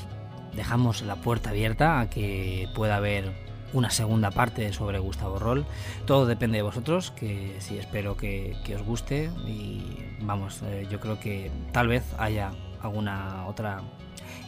dejamos 0.54 1.02
la 1.02 1.16
puerta 1.16 1.50
abierta 1.50 2.00
a 2.00 2.08
que 2.08 2.68
pueda 2.74 2.96
haber 2.96 3.49
una 3.72 3.90
segunda 3.90 4.30
parte 4.30 4.72
sobre 4.72 4.98
Gustavo 4.98 5.38
Roll. 5.38 5.66
Todo 6.06 6.26
depende 6.26 6.58
de 6.58 6.62
vosotros, 6.62 7.10
que 7.10 7.56
sí 7.60 7.78
espero 7.78 8.16
que, 8.16 8.56
os 8.74 8.82
guste 8.82 9.30
y 9.46 9.82
vamos, 10.20 10.62
eh, 10.62 10.86
yo 10.90 11.00
creo 11.00 11.18
que 11.20 11.50
tal 11.72 11.88
vez 11.88 12.04
haya 12.18 12.52
alguna 12.82 13.46
otra 13.46 13.82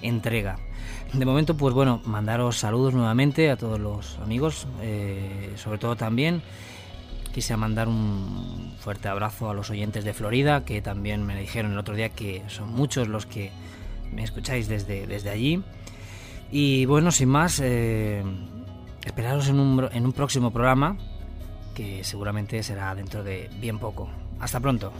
entrega. 0.03 0.59
De 1.12 1.25
momento, 1.25 1.57
pues 1.57 1.75
bueno, 1.75 2.01
mandaros 2.05 2.59
saludos 2.59 2.95
nuevamente 2.95 3.51
a 3.51 3.57
todos 3.57 3.79
los 3.79 4.18
amigos, 4.18 4.66
eh, 4.81 5.53
sobre 5.57 5.79
todo 5.79 5.97
también 5.97 6.43
quise 7.33 7.57
mandar 7.57 7.89
un 7.89 8.75
fuerte 8.79 9.09
abrazo 9.09 9.49
a 9.49 9.55
los 9.55 9.70
oyentes 9.70 10.05
de 10.05 10.12
Florida, 10.12 10.64
que 10.64 10.83
también 10.83 11.25
me 11.25 11.39
dijeron 11.41 11.73
el 11.73 11.79
otro 11.79 11.95
día 11.95 12.11
que 12.11 12.43
son 12.49 12.73
muchos 12.73 13.09
los 13.09 13.27
que 13.27 13.51
me 14.12 14.23
escucháis 14.23 14.68
desde, 14.68 15.07
desde 15.07 15.31
allí. 15.31 15.62
Y 16.51 16.85
bueno, 16.85 17.11
sin 17.11 17.31
más, 17.31 17.61
eh, 17.64 18.23
esperaros 19.05 19.48
en 19.48 19.61
un, 19.61 19.88
en 19.92 20.05
un 20.05 20.12
próximo 20.12 20.50
programa 20.50 20.96
que 21.74 22.05
seguramente 22.05 22.62
será 22.62 22.94
dentro 22.94 23.24
de 23.24 23.48
bien 23.61 23.78
poco. 23.78 24.09
Hasta 24.40 24.61
pronto. 24.61 24.92